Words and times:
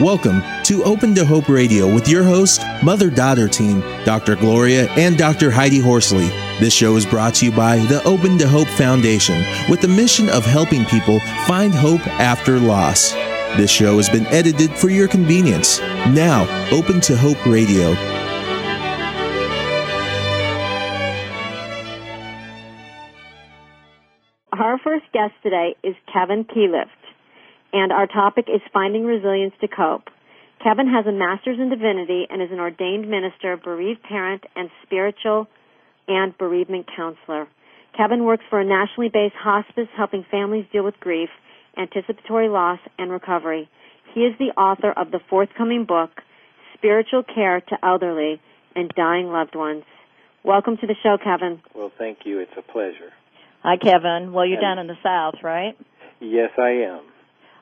Welcome 0.00 0.40
to 0.62 0.82
Open 0.84 1.14
to 1.14 1.26
Hope 1.26 1.50
Radio 1.50 1.92
with 1.92 2.08
your 2.08 2.24
host, 2.24 2.62
mother 2.82 3.10
daughter 3.10 3.46
team, 3.48 3.80
Dr. 4.06 4.34
Gloria 4.34 4.88
and 4.92 5.18
Dr. 5.18 5.50
Heidi 5.50 5.78
Horsley. 5.78 6.28
This 6.58 6.72
show 6.72 6.96
is 6.96 7.04
brought 7.04 7.34
to 7.34 7.44
you 7.44 7.52
by 7.52 7.76
the 7.80 8.02
Open 8.04 8.38
to 8.38 8.48
Hope 8.48 8.68
Foundation 8.68 9.44
with 9.68 9.82
the 9.82 9.88
mission 9.88 10.30
of 10.30 10.46
helping 10.46 10.86
people 10.86 11.20
find 11.46 11.74
hope 11.74 12.00
after 12.18 12.58
loss. 12.58 13.12
This 13.58 13.70
show 13.70 13.98
has 13.98 14.08
been 14.08 14.24
edited 14.28 14.70
for 14.70 14.88
your 14.88 15.06
convenience. 15.06 15.80
Now, 15.80 16.48
Open 16.72 17.02
to 17.02 17.14
Hope 17.14 17.44
Radio. 17.44 17.90
Our 24.50 24.78
first 24.78 25.04
guest 25.12 25.34
today 25.42 25.76
is 25.84 25.94
Kevin 26.10 26.44
Quiles 26.44 26.88
and 27.72 27.92
our 27.92 28.06
topic 28.06 28.46
is 28.48 28.60
finding 28.72 29.04
resilience 29.04 29.54
to 29.60 29.68
cope. 29.68 30.08
Kevin 30.62 30.88
has 30.88 31.06
a 31.06 31.12
master's 31.12 31.58
in 31.58 31.70
divinity 31.70 32.26
and 32.28 32.42
is 32.42 32.50
an 32.52 32.60
ordained 32.60 33.08
minister, 33.08 33.56
bereaved 33.56 34.02
parent, 34.02 34.44
and 34.54 34.70
spiritual 34.82 35.46
and 36.06 36.36
bereavement 36.36 36.86
counselor. 36.94 37.48
Kevin 37.96 38.24
works 38.24 38.44
for 38.50 38.60
a 38.60 38.64
nationally 38.64 39.08
based 39.08 39.34
hospice 39.36 39.88
helping 39.96 40.24
families 40.30 40.66
deal 40.72 40.84
with 40.84 41.00
grief, 41.00 41.30
anticipatory 41.76 42.48
loss, 42.48 42.78
and 42.98 43.10
recovery. 43.10 43.68
He 44.14 44.20
is 44.20 44.34
the 44.38 44.52
author 44.60 44.92
of 44.92 45.10
the 45.10 45.20
forthcoming 45.30 45.86
book, 45.86 46.10
Spiritual 46.74 47.22
Care 47.22 47.60
to 47.60 47.76
Elderly 47.82 48.40
and 48.74 48.90
Dying 48.96 49.28
Loved 49.28 49.54
Ones. 49.54 49.84
Welcome 50.44 50.76
to 50.78 50.86
the 50.86 50.94
show, 51.02 51.16
Kevin. 51.22 51.60
Well, 51.74 51.92
thank 51.98 52.18
you. 52.24 52.40
It's 52.40 52.52
a 52.56 52.62
pleasure. 52.62 53.12
Hi, 53.62 53.76
Kevin. 53.76 54.32
Well, 54.32 54.46
you're 54.46 54.60
down 54.60 54.78
in 54.78 54.86
the 54.86 54.96
South, 55.02 55.34
right? 55.42 55.76
Yes, 56.20 56.50
I 56.58 56.70
am. 56.88 57.02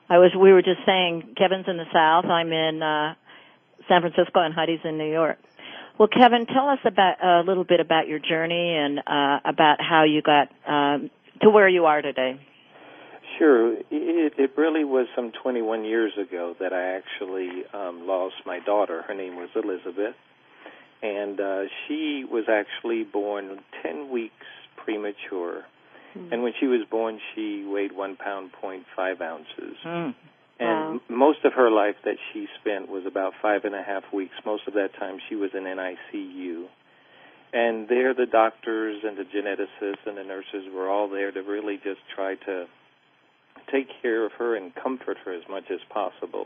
I 0.09 0.17
was. 0.17 0.31
We 0.35 0.51
were 0.51 0.61
just 0.61 0.79
saying, 0.85 1.35
Kevin's 1.37 1.65
in 1.67 1.77
the 1.77 1.85
South. 1.93 2.25
I'm 2.25 2.51
in 2.51 2.81
uh, 2.81 3.13
San 3.87 4.01
Francisco, 4.01 4.41
and 4.41 4.53
Heidi's 4.53 4.79
in 4.83 4.97
New 4.97 5.11
York. 5.11 5.37
Well, 5.99 6.07
Kevin, 6.07 6.45
tell 6.45 6.69
us 6.69 6.79
about 6.85 7.23
a 7.23 7.41
little 7.45 7.65
bit 7.65 7.79
about 7.79 8.07
your 8.07 8.19
journey 8.19 8.75
and 8.75 8.99
uh, 8.99 9.39
about 9.43 9.81
how 9.81 10.03
you 10.03 10.21
got 10.21 10.49
um, 10.65 11.11
to 11.41 11.49
where 11.49 11.67
you 11.67 11.85
are 11.85 12.01
today. 12.01 12.39
Sure. 13.37 13.73
It, 13.91 14.33
it 14.37 14.51
really 14.57 14.83
was 14.83 15.07
some 15.15 15.31
21 15.43 15.85
years 15.85 16.13
ago 16.17 16.55
that 16.59 16.73
I 16.73 16.97
actually 16.97 17.63
um, 17.73 18.07
lost 18.07 18.35
my 18.45 18.59
daughter. 18.59 19.03
Her 19.03 19.13
name 19.13 19.35
was 19.35 19.49
Elizabeth, 19.55 20.15
and 21.03 21.39
uh, 21.39 21.63
she 21.87 22.25
was 22.29 22.45
actually 22.49 23.03
born 23.03 23.59
10 23.83 24.09
weeks 24.09 24.45
premature 24.77 25.65
Mm. 26.17 26.33
And 26.33 26.43
when 26.43 26.53
she 26.59 26.67
was 26.67 26.81
born, 26.89 27.19
she 27.33 27.65
weighed 27.65 27.91
one 27.91 28.15
pound 28.15 28.51
point 28.53 28.85
five 28.95 29.21
ounces. 29.21 29.77
Mm. 29.85 30.15
And 30.59 30.93
wow. 30.93 30.99
most 31.09 31.45
of 31.45 31.53
her 31.53 31.71
life 31.71 31.95
that 32.03 32.17
she 32.33 32.47
spent 32.59 32.89
was 32.89 33.05
about 33.05 33.33
five 33.41 33.63
and 33.63 33.73
a 33.73 33.81
half 33.81 34.03
weeks. 34.13 34.33
Most 34.45 34.67
of 34.67 34.73
that 34.73 34.89
time 34.99 35.19
she 35.29 35.35
was 35.35 35.51
in 35.53 35.63
NICU. 35.63 36.65
And 37.51 37.87
there, 37.87 38.13
the 38.13 38.27
doctors 38.27 39.01
and 39.03 39.17
the 39.17 39.23
geneticists 39.23 40.05
and 40.05 40.17
the 40.17 40.23
nurses 40.23 40.71
were 40.73 40.89
all 40.89 41.09
there 41.09 41.31
to 41.31 41.41
really 41.41 41.77
just 41.77 42.01
try 42.13 42.35
to 42.35 42.65
take 43.71 43.87
care 44.01 44.25
of 44.25 44.33
her 44.33 44.55
and 44.55 44.73
comfort 44.75 45.17
her 45.25 45.33
as 45.33 45.43
much 45.49 45.65
as 45.71 45.79
possible. 45.89 46.45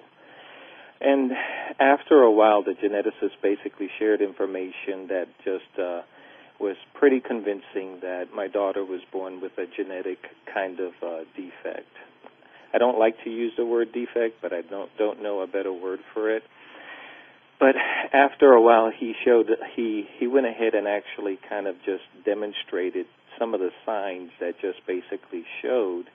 And 1.02 1.32
after 1.80 2.22
a 2.22 2.32
while, 2.32 2.64
the 2.64 2.72
geneticists 2.72 3.36
basically 3.42 3.90
shared 4.00 4.22
information 4.22 5.08
that 5.10 5.28
just 5.44 5.78
uh, 5.78 6.02
was 6.64 6.78
pretty 6.94 7.20
convincing 7.20 8.00
that 8.02 8.28
my 8.34 8.48
daughter 8.48 8.86
was 8.86 9.02
born 9.12 9.42
with 9.42 9.52
a 9.58 9.66
genetic 9.76 10.20
kind 10.52 10.80
of 10.80 10.94
uh, 11.04 11.26
defect. 11.36 11.92
I 12.74 12.78
don't 12.78 12.98
like 12.98 13.16
to 13.26 13.30
use 13.30 13.52
the 13.58 13.66
word 13.66 13.92
defect, 13.92 14.36
but 14.42 14.54
I 14.54 14.62
don't 14.62 14.90
don't 14.98 15.22
know 15.22 15.42
a 15.42 15.48
better 15.48 15.74
word 15.74 16.00
for 16.14 16.34
it. 16.34 16.44
But 17.60 17.76
after 18.14 18.54
a 18.54 18.62
while, 18.62 18.90
he 18.98 19.14
showed 19.26 19.50
he 19.76 20.06
he 20.18 20.26
went 20.28 20.48
ahead 20.48 20.74
and 20.74 20.88
actually 20.88 21.38
kind 21.50 21.68
of 21.68 21.76
just 21.86 22.04
demonstrated 22.24 23.08
some 23.38 23.54
of 23.54 23.60
the 23.60 23.72
signs 23.86 24.32
that 24.40 24.54
just 24.62 24.80
basically 24.88 25.44
showed 25.62 26.06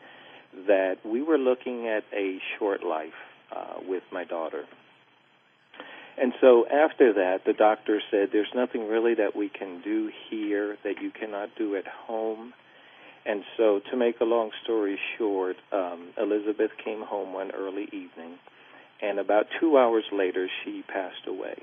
that 0.66 0.97
we 1.04 1.20
were 1.20 1.38
looking 1.38 1.86
at 1.88 2.04
a 2.16 2.38
short 2.59 2.82
life 2.82 3.20
uh, 3.54 3.80
with 3.86 4.03
my 4.10 4.25
daughter. 4.25 4.65
And 6.20 6.32
so 6.40 6.66
after 6.66 7.12
that, 7.14 7.44
the 7.46 7.52
doctor 7.52 8.00
said, 8.10 8.28
There's 8.32 8.52
nothing 8.54 8.88
really 8.88 9.14
that 9.14 9.36
we 9.36 9.48
can 9.48 9.80
do 9.82 10.10
here 10.30 10.76
that 10.84 11.00
you 11.00 11.10
cannot 11.10 11.50
do 11.56 11.76
at 11.76 11.86
home. 11.86 12.52
And 13.24 13.42
so, 13.56 13.80
to 13.90 13.96
make 13.96 14.20
a 14.20 14.24
long 14.24 14.50
story 14.64 14.98
short, 15.18 15.56
um, 15.70 16.08
Elizabeth 16.16 16.70
came 16.82 17.02
home 17.02 17.34
one 17.34 17.50
early 17.50 17.84
evening, 17.84 18.38
and 19.02 19.18
about 19.18 19.46
two 19.60 19.76
hours 19.76 20.04
later, 20.12 20.48
she 20.64 20.82
passed 20.88 21.26
away. 21.26 21.56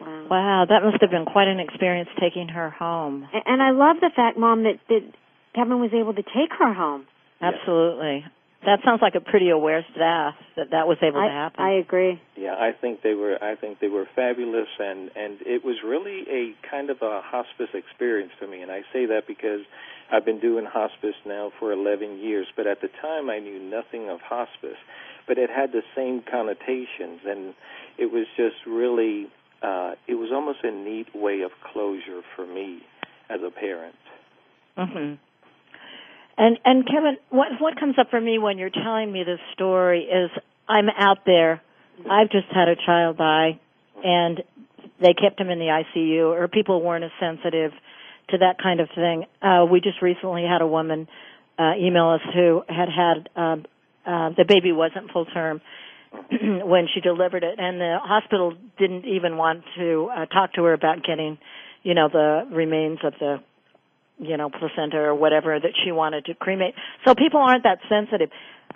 Wow. 0.00 0.26
wow, 0.30 0.66
that 0.68 0.82
must 0.82 1.00
have 1.00 1.10
been 1.10 1.26
quite 1.26 1.48
an 1.48 1.60
experience 1.60 2.08
taking 2.20 2.48
her 2.48 2.70
home. 2.70 3.28
And 3.32 3.60
I 3.60 3.70
love 3.70 3.96
the 4.00 4.10
fact, 4.14 4.38
Mom, 4.38 4.62
that, 4.62 4.78
that 4.88 5.02
Kevin 5.54 5.80
was 5.80 5.90
able 5.92 6.14
to 6.14 6.22
take 6.22 6.50
her 6.58 6.72
home. 6.72 7.06
Absolutely. 7.40 8.24
That 8.64 8.78
sounds 8.84 9.02
like 9.02 9.16
a 9.16 9.20
pretty 9.20 9.50
aware 9.50 9.84
staff 9.92 10.34
that 10.56 10.70
that 10.70 10.86
was 10.86 10.96
able 11.02 11.18
I, 11.18 11.26
to 11.26 11.32
happen. 11.32 11.64
I 11.64 11.72
agree. 11.78 12.20
Yeah, 12.36 12.54
I 12.54 12.70
think 12.72 13.02
they 13.02 13.14
were. 13.14 13.36
I 13.42 13.56
think 13.56 13.80
they 13.80 13.88
were 13.88 14.06
fabulous, 14.14 14.68
and 14.78 15.10
and 15.16 15.38
it 15.42 15.64
was 15.64 15.76
really 15.84 16.22
a 16.30 16.54
kind 16.70 16.88
of 16.90 16.98
a 17.02 17.20
hospice 17.24 17.74
experience 17.74 18.30
for 18.38 18.46
me. 18.46 18.62
And 18.62 18.70
I 18.70 18.82
say 18.92 19.06
that 19.06 19.26
because 19.26 19.60
I've 20.12 20.24
been 20.24 20.38
doing 20.38 20.64
hospice 20.64 21.16
now 21.26 21.50
for 21.58 21.72
11 21.72 22.18
years, 22.18 22.46
but 22.56 22.66
at 22.66 22.80
the 22.80 22.88
time 23.00 23.30
I 23.30 23.40
knew 23.40 23.58
nothing 23.58 24.08
of 24.08 24.20
hospice, 24.20 24.78
but 25.26 25.38
it 25.38 25.50
had 25.50 25.72
the 25.72 25.82
same 25.96 26.22
connotations, 26.30 27.20
and 27.26 27.54
it 27.98 28.12
was 28.12 28.26
just 28.36 28.56
really. 28.66 29.28
Uh, 29.62 29.94
it 30.08 30.14
was 30.14 30.30
almost 30.32 30.58
a 30.64 30.70
neat 30.72 31.06
way 31.14 31.42
of 31.42 31.52
closure 31.72 32.22
for 32.34 32.44
me 32.44 32.80
as 33.30 33.40
a 33.46 33.50
parent. 33.50 33.94
Mhm. 34.76 35.18
And 36.36 36.58
and 36.64 36.86
Kevin, 36.86 37.16
what 37.30 37.48
what 37.60 37.78
comes 37.78 37.96
up 37.98 38.10
for 38.10 38.20
me 38.20 38.38
when 38.38 38.58
you're 38.58 38.70
telling 38.70 39.12
me 39.12 39.24
this 39.24 39.40
story 39.52 40.04
is 40.04 40.30
I'm 40.68 40.88
out 40.88 41.18
there. 41.26 41.62
I've 42.10 42.30
just 42.30 42.46
had 42.52 42.68
a 42.68 42.76
child 42.76 43.18
die, 43.18 43.60
and 44.02 44.42
they 45.00 45.14
kept 45.14 45.40
him 45.40 45.50
in 45.50 45.58
the 45.58 45.66
ICU, 45.66 46.32
or 46.32 46.48
people 46.48 46.82
weren't 46.82 47.04
as 47.04 47.10
sensitive 47.20 47.72
to 48.30 48.38
that 48.38 48.56
kind 48.62 48.80
of 48.80 48.88
thing. 48.94 49.26
Uh, 49.42 49.66
we 49.70 49.80
just 49.80 50.00
recently 50.00 50.44
had 50.44 50.62
a 50.62 50.66
woman 50.66 51.06
uh, 51.58 51.72
email 51.78 52.08
us 52.08 52.20
who 52.34 52.62
had 52.68 52.88
had 52.88 53.28
um, 53.36 53.64
uh, 54.06 54.30
the 54.36 54.44
baby 54.46 54.72
wasn't 54.72 55.10
full 55.12 55.26
term 55.26 55.60
when 56.30 56.88
she 56.92 57.00
delivered 57.00 57.44
it, 57.44 57.58
and 57.58 57.80
the 57.80 57.98
hospital 58.02 58.54
didn't 58.78 59.04
even 59.04 59.36
want 59.36 59.64
to 59.76 60.10
uh, 60.14 60.26
talk 60.26 60.54
to 60.54 60.64
her 60.64 60.72
about 60.72 61.04
getting, 61.04 61.38
you 61.82 61.94
know, 61.94 62.08
the 62.08 62.48
remains 62.50 62.98
of 63.04 63.14
the 63.20 63.38
you 64.22 64.36
know, 64.36 64.48
placenta 64.48 64.98
or 64.98 65.14
whatever 65.14 65.58
that 65.58 65.72
she 65.84 65.92
wanted 65.92 66.24
to 66.26 66.34
cremate. 66.34 66.74
So 67.04 67.14
people 67.14 67.40
aren't 67.40 67.64
that 67.64 67.78
sensitive. 67.88 68.30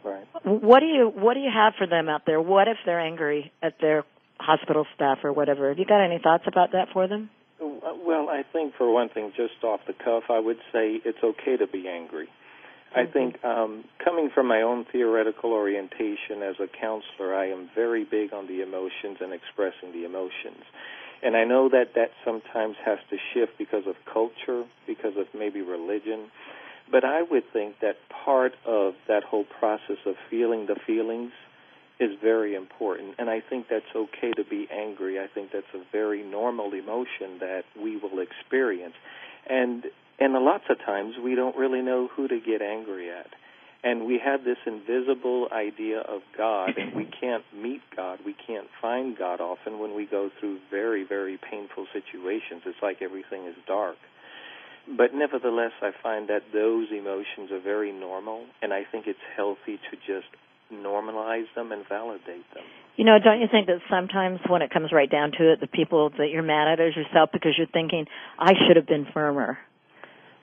Right. 0.04 0.26
What 0.44 0.80
do 0.80 0.86
you 0.86 1.10
what 1.14 1.34
do 1.34 1.40
you 1.40 1.50
have 1.52 1.74
for 1.78 1.86
them 1.86 2.08
out 2.08 2.22
there? 2.26 2.40
What 2.40 2.68
if 2.68 2.76
they're 2.84 3.00
angry 3.00 3.52
at 3.62 3.74
their 3.80 4.04
hospital 4.38 4.86
staff 4.94 5.18
or 5.24 5.32
whatever? 5.32 5.68
Have 5.68 5.78
you 5.78 5.86
got 5.86 6.04
any 6.04 6.18
thoughts 6.22 6.44
about 6.46 6.72
that 6.72 6.88
for 6.92 7.08
them? 7.08 7.30
Well, 7.60 8.28
I 8.28 8.42
think 8.52 8.74
for 8.76 8.92
one 8.92 9.08
thing, 9.08 9.32
just 9.36 9.64
off 9.64 9.80
the 9.86 9.94
cuff, 9.94 10.24
I 10.30 10.38
would 10.38 10.58
say 10.72 11.00
it's 11.04 11.18
okay 11.22 11.56
to 11.56 11.66
be 11.66 11.88
angry. 11.88 12.26
Mm-hmm. 12.26 13.00
I 13.00 13.12
think 13.12 13.44
um, 13.44 13.84
coming 14.04 14.30
from 14.34 14.46
my 14.46 14.62
own 14.62 14.84
theoretical 14.92 15.52
orientation 15.52 16.42
as 16.42 16.56
a 16.60 16.68
counselor, 16.68 17.34
I 17.34 17.46
am 17.48 17.70
very 17.74 18.04
big 18.04 18.32
on 18.32 18.46
the 18.46 18.62
emotions 18.62 19.18
and 19.20 19.32
expressing 19.32 19.92
the 19.92 20.04
emotions. 20.04 20.62
And 21.22 21.36
I 21.36 21.44
know 21.44 21.68
that 21.68 21.94
that 21.94 22.10
sometimes 22.24 22.76
has 22.84 22.98
to 23.10 23.16
shift 23.32 23.52
because 23.58 23.86
of 23.86 23.96
culture, 24.12 24.64
because 24.86 25.16
of 25.16 25.26
maybe 25.34 25.62
religion. 25.62 26.30
But 26.90 27.04
I 27.04 27.22
would 27.22 27.44
think 27.52 27.76
that 27.80 27.96
part 28.24 28.52
of 28.64 28.94
that 29.08 29.24
whole 29.24 29.44
process 29.58 29.98
of 30.04 30.14
feeling 30.30 30.66
the 30.66 30.76
feelings 30.86 31.32
is 31.98 32.10
very 32.22 32.54
important. 32.54 33.14
And 33.18 33.30
I 33.30 33.40
think 33.40 33.66
that's 33.68 33.84
okay 33.94 34.32
to 34.32 34.44
be 34.44 34.68
angry. 34.70 35.18
I 35.18 35.26
think 35.26 35.50
that's 35.52 35.66
a 35.74 35.82
very 35.90 36.22
normal 36.22 36.72
emotion 36.74 37.38
that 37.40 37.64
we 37.80 37.96
will 37.96 38.20
experience. 38.20 38.94
And 39.48 39.84
and 40.18 40.32
lots 40.32 40.64
of 40.70 40.78
times 40.78 41.14
we 41.22 41.34
don't 41.34 41.56
really 41.56 41.82
know 41.82 42.08
who 42.14 42.28
to 42.28 42.40
get 42.40 42.62
angry 42.62 43.10
at 43.10 43.26
and 43.86 44.04
we 44.04 44.18
have 44.18 44.42
this 44.42 44.58
invisible 44.66 45.46
idea 45.52 46.00
of 46.00 46.20
God, 46.36 46.70
and 46.76 46.92
we 46.96 47.04
can't 47.04 47.44
meet 47.54 47.82
God, 47.94 48.18
we 48.26 48.34
can't 48.34 48.66
find 48.82 49.16
God 49.16 49.40
often 49.40 49.78
when 49.78 49.94
we 49.94 50.06
go 50.06 50.28
through 50.40 50.58
very, 50.72 51.04
very 51.08 51.38
painful 51.38 51.86
situations. 51.92 52.62
It's 52.66 52.82
like 52.82 53.00
everything 53.00 53.46
is 53.46 53.54
dark. 53.64 53.94
But 54.88 55.14
nevertheless, 55.14 55.70
I 55.82 55.90
find 56.02 56.28
that 56.28 56.42
those 56.52 56.88
emotions 56.90 57.52
are 57.52 57.60
very 57.60 57.92
normal, 57.92 58.46
and 58.60 58.72
I 58.72 58.82
think 58.90 59.06
it's 59.06 59.22
healthy 59.36 59.78
to 59.90 59.96
just 60.04 60.34
normalize 60.72 61.46
them 61.54 61.70
and 61.70 61.86
validate 61.88 62.42
them. 62.54 62.64
You 62.96 63.04
know, 63.04 63.18
don't 63.22 63.40
you 63.40 63.46
think 63.48 63.68
that 63.68 63.78
sometimes 63.88 64.40
when 64.48 64.62
it 64.62 64.70
comes 64.70 64.90
right 64.90 65.10
down 65.10 65.30
to 65.38 65.52
it, 65.52 65.60
the 65.60 65.68
people 65.68 66.10
that 66.18 66.30
you're 66.32 66.42
mad 66.42 66.66
at 66.66 66.80
is 66.80 66.96
yourself 66.96 67.30
because 67.32 67.52
you're 67.56 67.68
thinking, 67.68 68.06
I 68.36 68.52
should 68.66 68.76
have 68.76 68.86
been 68.86 69.06
firmer. 69.14 69.58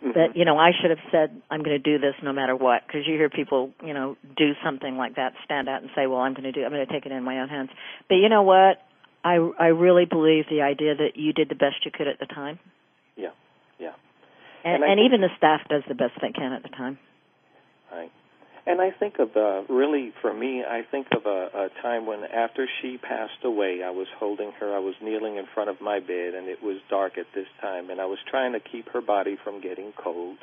Mhm. 0.04 0.14
that 0.16 0.36
you 0.36 0.44
know 0.44 0.58
I 0.58 0.72
should 0.80 0.90
have 0.90 1.00
said 1.12 1.42
I'm 1.50 1.64
going 1.64 1.82
to 1.82 1.92
do 1.92 1.98
this 1.98 2.16
no 2.22 2.34
matter 2.34 2.56
what 2.56 2.86
because 2.86 3.08
you 3.08 3.14
hear 3.16 3.30
people 3.30 3.72
you 3.84 3.94
know 3.94 4.18
do 4.36 4.52
something 4.64 4.98
like 4.98 5.16
that 5.16 5.34
stand 5.46 5.70
out 5.70 5.82
and 5.82 5.90
say 5.96 6.08
well 6.08 6.20
I'm 6.20 6.34
going 6.34 6.44
to 6.44 6.52
do 6.52 6.66
I'm 6.66 6.72
going 6.72 6.86
to 6.86 6.92
take 6.92 7.06
it 7.06 7.12
in 7.12 7.24
my 7.24 7.40
own 7.40 7.48
hands 7.48 7.70
but 8.10 8.16
you 8.16 8.28
know 8.28 8.42
what 8.44 8.82
I 9.24 9.36
I 9.58 9.68
really 9.68 10.06
believe 10.06 10.46
the 10.50 10.62
idea 10.62 10.96
that 10.96 11.16
you 11.16 11.32
did 11.32 11.48
the 11.48 11.56
best 11.56 11.86
you 11.86 11.92
could 11.92 12.08
at 12.08 12.20
the 12.20 12.26
time 12.26 12.60
Yeah, 13.16 13.30
yeah. 13.80 13.94
and, 14.66 14.84
And 14.84 14.92
and 14.92 15.00
even 15.00 15.22
the 15.22 15.30
staff 15.38 15.62
does 15.70 15.84
the 15.88 15.96
best 15.96 16.14
they 16.22 16.32
can 16.32 16.52
at 16.52 16.64
the 16.64 16.70
time 16.70 16.98
Right. 17.92 18.12
And 18.66 18.80
I 18.80 18.92
think 18.92 19.20
of 19.20 19.36
uh, 19.36 19.64
really 19.68 20.14
for 20.22 20.34
me, 20.34 20.64
I 20.64 20.84
think 20.90 21.08
of 21.12 21.26
a, 21.26 21.50
a 21.54 21.70
time 21.82 22.06
when 22.06 22.24
after 22.24 22.68
she 22.82 22.98
passed 22.98 23.44
away, 23.44 23.82
I 23.84 23.90
was 23.90 24.08
holding 24.18 24.54
her. 24.60 24.74
I 24.74 24.80
was 24.80 24.96
kneeling 25.02 25.36
in 25.36 25.46
front 25.54 25.70
of 25.70 25.82
my 25.82 26.00
bed, 26.00 26.34
and 26.34 26.48
it 26.48 26.64
was 26.64 26.78
dark 26.90 27.18
at 27.18 27.26
this 27.36 27.48
time, 27.60 27.90
and 27.90 28.00
I 28.00 28.06
was 28.06 28.20
trying 28.30 28.54
to 28.54 28.62
keep 28.62 28.88
her 28.90 29.02
body 29.02 29.38
from 29.44 29.60
getting 29.60 29.92
cold. 30.02 30.38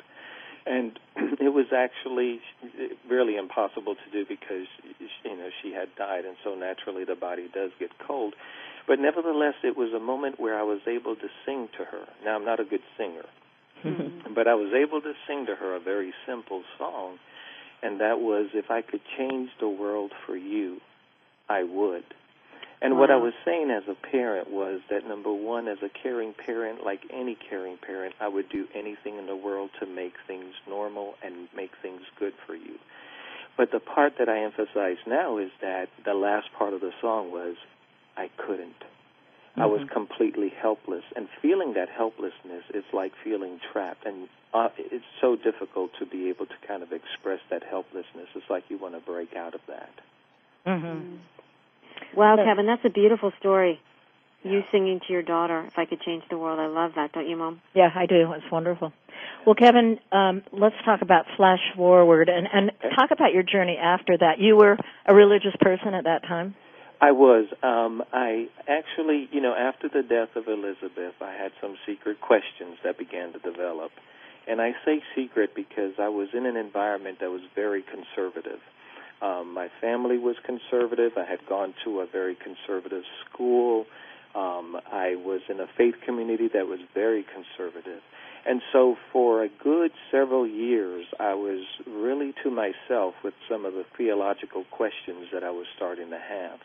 And 0.67 0.99
it 1.39 1.51
was 1.51 1.65
actually 1.75 2.41
really 3.09 3.37
impossible 3.37 3.95
to 3.95 4.11
do 4.11 4.23
because 4.29 4.67
you 5.25 5.35
know 5.35 5.49
she 5.63 5.73
had 5.73 5.89
died, 5.97 6.25
and 6.25 6.37
so 6.43 6.53
naturally 6.53 7.05
the 7.05 7.15
body 7.15 7.49
does 7.51 7.71
get 7.79 7.89
cold. 8.05 8.35
But 8.87 8.99
nevertheless, 8.99 9.55
it 9.63 9.75
was 9.75 9.93
a 9.93 9.99
moment 9.99 10.39
where 10.39 10.59
I 10.59 10.63
was 10.63 10.81
able 10.87 11.15
to 11.15 11.27
sing 11.45 11.69
to 11.77 11.85
her. 11.85 12.05
Now 12.23 12.35
I'm 12.35 12.45
not 12.45 12.59
a 12.59 12.65
good 12.65 12.85
singer, 12.97 13.25
but 14.35 14.47
I 14.47 14.53
was 14.53 14.73
able 14.77 15.01
to 15.01 15.13
sing 15.27 15.47
to 15.47 15.55
her 15.55 15.75
a 15.75 15.79
very 15.79 16.13
simple 16.27 16.61
song, 16.77 17.17
and 17.81 17.99
that 17.99 18.19
was, 18.19 18.49
If 18.53 18.69
I 18.69 18.81
could 18.81 19.01
change 19.17 19.49
the 19.59 19.69
world 19.69 20.11
for 20.25 20.35
you, 20.35 20.77
I 21.49 21.63
would. 21.63 22.03
And 22.83 22.97
what 22.97 23.11
I 23.11 23.15
was 23.15 23.33
saying 23.45 23.69
as 23.69 23.83
a 23.87 24.09
parent 24.09 24.49
was 24.49 24.81
that 24.89 25.07
number 25.07 25.31
one, 25.31 25.67
as 25.67 25.77
a 25.83 25.89
caring 26.01 26.33
parent, 26.33 26.83
like 26.83 27.01
any 27.13 27.37
caring 27.47 27.77
parent, 27.77 28.15
I 28.19 28.27
would 28.27 28.49
do 28.49 28.65
anything 28.73 29.19
in 29.19 29.27
the 29.27 29.35
world 29.35 29.69
to 29.79 29.85
make 29.85 30.13
things 30.25 30.55
normal 30.67 31.13
and 31.23 31.47
make 31.55 31.69
things 31.83 32.01
good 32.17 32.33
for 32.47 32.55
you. 32.55 32.79
But 33.55 33.69
the 33.71 33.79
part 33.79 34.13
that 34.17 34.29
I 34.29 34.43
emphasize 34.43 34.97
now 35.05 35.37
is 35.37 35.51
that 35.61 35.89
the 36.03 36.15
last 36.15 36.47
part 36.57 36.73
of 36.73 36.81
the 36.81 36.91
song 37.01 37.31
was, 37.31 37.55
I 38.17 38.29
couldn't. 38.35 38.83
I 39.57 39.65
was 39.65 39.81
Mhm. 39.81 39.89
completely 39.89 40.49
helpless, 40.49 41.03
and 41.15 41.29
feeling 41.41 41.73
that 41.73 41.89
helplessness 41.89 42.63
is 42.73 42.83
like 42.93 43.13
feeling 43.23 43.59
trapped, 43.71 44.05
and 44.05 44.27
uh, 44.53 44.69
it's 44.77 45.05
so 45.19 45.35
difficult 45.35 45.93
to 45.99 46.05
be 46.05 46.29
able 46.29 46.45
to 46.45 46.55
kind 46.67 46.83
of 46.83 46.91
express 46.91 47.39
that 47.49 47.63
helplessness. 47.63 48.27
It's 48.35 48.49
like 48.49 48.69
you 48.69 48.77
want 48.77 48.95
to 48.95 48.99
break 49.01 49.35
out 49.35 49.53
of 49.55 49.61
that. 49.67 49.91
mhm 50.65 51.17
Wow, 52.13 52.35
So- 52.35 52.43
Kevin, 52.43 52.65
that's 52.65 52.83
a 52.83 52.89
beautiful 52.89 53.31
story. 53.39 53.79
You 54.43 54.63
singing 54.71 54.99
to 55.01 55.13
your 55.13 55.21
daughter, 55.21 55.63
"If 55.67 55.77
I 55.77 55.85
could 55.85 56.01
change 56.01 56.27
the 56.29 56.37
world," 56.37 56.59
I 56.59 56.65
love 56.65 56.95
that, 56.95 57.11
don't 57.11 57.27
you, 57.27 57.37
Mom? 57.37 57.61
Yeah, 57.73 57.91
I 57.93 58.05
do. 58.07 58.31
It's 58.33 58.49
wonderful. 58.51 58.91
Well, 59.45 59.55
Kevin, 59.55 59.99
um, 60.11 60.43
let's 60.51 60.75
talk 60.83 61.01
about 61.01 61.27
flash 61.37 61.61
forward 61.75 62.27
and, 62.27 62.47
and 62.51 62.71
Okay. 62.83 62.95
talk 62.95 63.11
about 63.11 63.33
your 63.33 63.43
journey 63.43 63.77
after 63.77 64.17
that. 64.17 64.39
You 64.39 64.55
were 64.55 64.77
a 65.05 65.13
religious 65.13 65.55
person 65.57 65.93
at 65.93 66.03
that 66.05 66.23
time. 66.23 66.55
I 67.01 67.11
was. 67.11 67.47
Um, 67.63 68.03
I 68.13 68.47
actually, 68.67 69.27
you 69.31 69.41
know, 69.41 69.55
after 69.55 69.89
the 69.89 70.03
death 70.03 70.35
of 70.35 70.47
Elizabeth, 70.47 71.15
I 71.19 71.33
had 71.33 71.51
some 71.59 71.75
secret 71.85 72.21
questions 72.21 72.77
that 72.83 72.99
began 72.99 73.33
to 73.33 73.39
develop. 73.39 73.89
And 74.47 74.61
I 74.61 74.73
say 74.85 75.01
secret 75.15 75.55
because 75.55 75.93
I 75.99 76.09
was 76.09 76.29
in 76.33 76.45
an 76.45 76.55
environment 76.55 77.17
that 77.19 77.31
was 77.31 77.41
very 77.55 77.83
conservative. 77.83 78.59
Um, 79.19 79.53
my 79.53 79.69
family 79.81 80.19
was 80.19 80.35
conservative. 80.45 81.13
I 81.17 81.25
had 81.25 81.43
gone 81.49 81.73
to 81.85 82.01
a 82.01 82.05
very 82.05 82.35
conservative 82.35 83.03
school. 83.25 83.85
Um, 84.35 84.77
I 84.91 85.15
was 85.15 85.41
in 85.49 85.59
a 85.59 85.67
faith 85.77 85.95
community 86.05 86.49
that 86.53 86.67
was 86.67 86.79
very 86.93 87.25
conservative. 87.25 88.01
And 88.45 88.61
so 88.71 88.95
for 89.11 89.43
a 89.43 89.49
good 89.63 89.91
several 90.11 90.47
years, 90.47 91.05
I 91.19 91.33
was 91.33 91.65
really 91.87 92.33
to 92.43 92.51
myself 92.51 93.15
with 93.23 93.33
some 93.49 93.65
of 93.65 93.73
the 93.73 93.85
theological 93.97 94.65
questions 94.71 95.27
that 95.33 95.43
I 95.43 95.51
was 95.51 95.65
starting 95.75 96.11
to 96.11 96.19
have. 96.19 96.59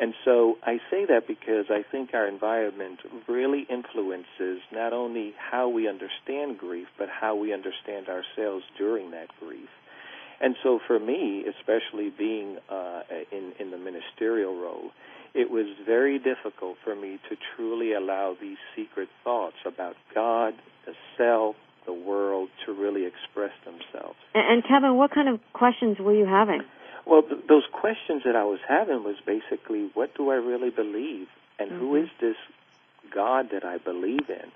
And 0.00 0.14
so 0.24 0.58
I 0.62 0.78
say 0.90 1.06
that 1.06 1.26
because 1.28 1.66
I 1.70 1.84
think 1.90 2.10
our 2.14 2.26
environment 2.26 3.00
really 3.28 3.66
influences 3.70 4.60
not 4.72 4.92
only 4.92 5.34
how 5.38 5.68
we 5.68 5.88
understand 5.88 6.58
grief, 6.58 6.88
but 6.98 7.08
how 7.08 7.36
we 7.36 7.52
understand 7.52 8.08
ourselves 8.08 8.64
during 8.76 9.12
that 9.12 9.28
grief. 9.38 9.68
And 10.40 10.56
so 10.62 10.80
for 10.84 10.98
me, 10.98 11.44
especially 11.46 12.10
being 12.10 12.58
uh, 12.68 13.02
in, 13.30 13.52
in 13.60 13.70
the 13.70 13.78
ministerial 13.78 14.60
role, 14.60 14.90
it 15.32 15.50
was 15.50 15.66
very 15.86 16.18
difficult 16.18 16.76
for 16.82 16.94
me 16.94 17.18
to 17.28 17.36
truly 17.54 17.92
allow 17.92 18.36
these 18.40 18.58
secret 18.76 19.08
thoughts 19.22 19.56
about 19.64 19.96
God, 20.14 20.54
the 20.86 20.94
self, 21.16 21.56
the 21.86 21.92
world 21.92 22.48
to 22.66 22.72
really 22.72 23.04
express 23.06 23.52
themselves. 23.64 24.16
And, 24.34 24.54
and 24.54 24.64
Kevin, 24.64 24.96
what 24.96 25.12
kind 25.12 25.28
of 25.28 25.40
questions 25.52 25.98
were 25.98 26.14
you 26.14 26.26
having? 26.26 26.62
Well, 27.06 27.22
th- 27.22 27.42
those 27.48 27.64
questions 27.72 28.22
that 28.24 28.36
I 28.36 28.44
was 28.44 28.60
having 28.66 29.02
was 29.04 29.16
basically, 29.24 29.90
what 29.94 30.14
do 30.14 30.30
I 30.30 30.36
really 30.36 30.70
believe, 30.70 31.28
and 31.58 31.70
who 31.70 31.92
Mhm. 31.94 32.02
is 32.04 32.10
this 32.20 32.36
God 33.10 33.50
that 33.50 33.64
I 33.64 33.78
believe 33.78 34.28
in? 34.30 34.50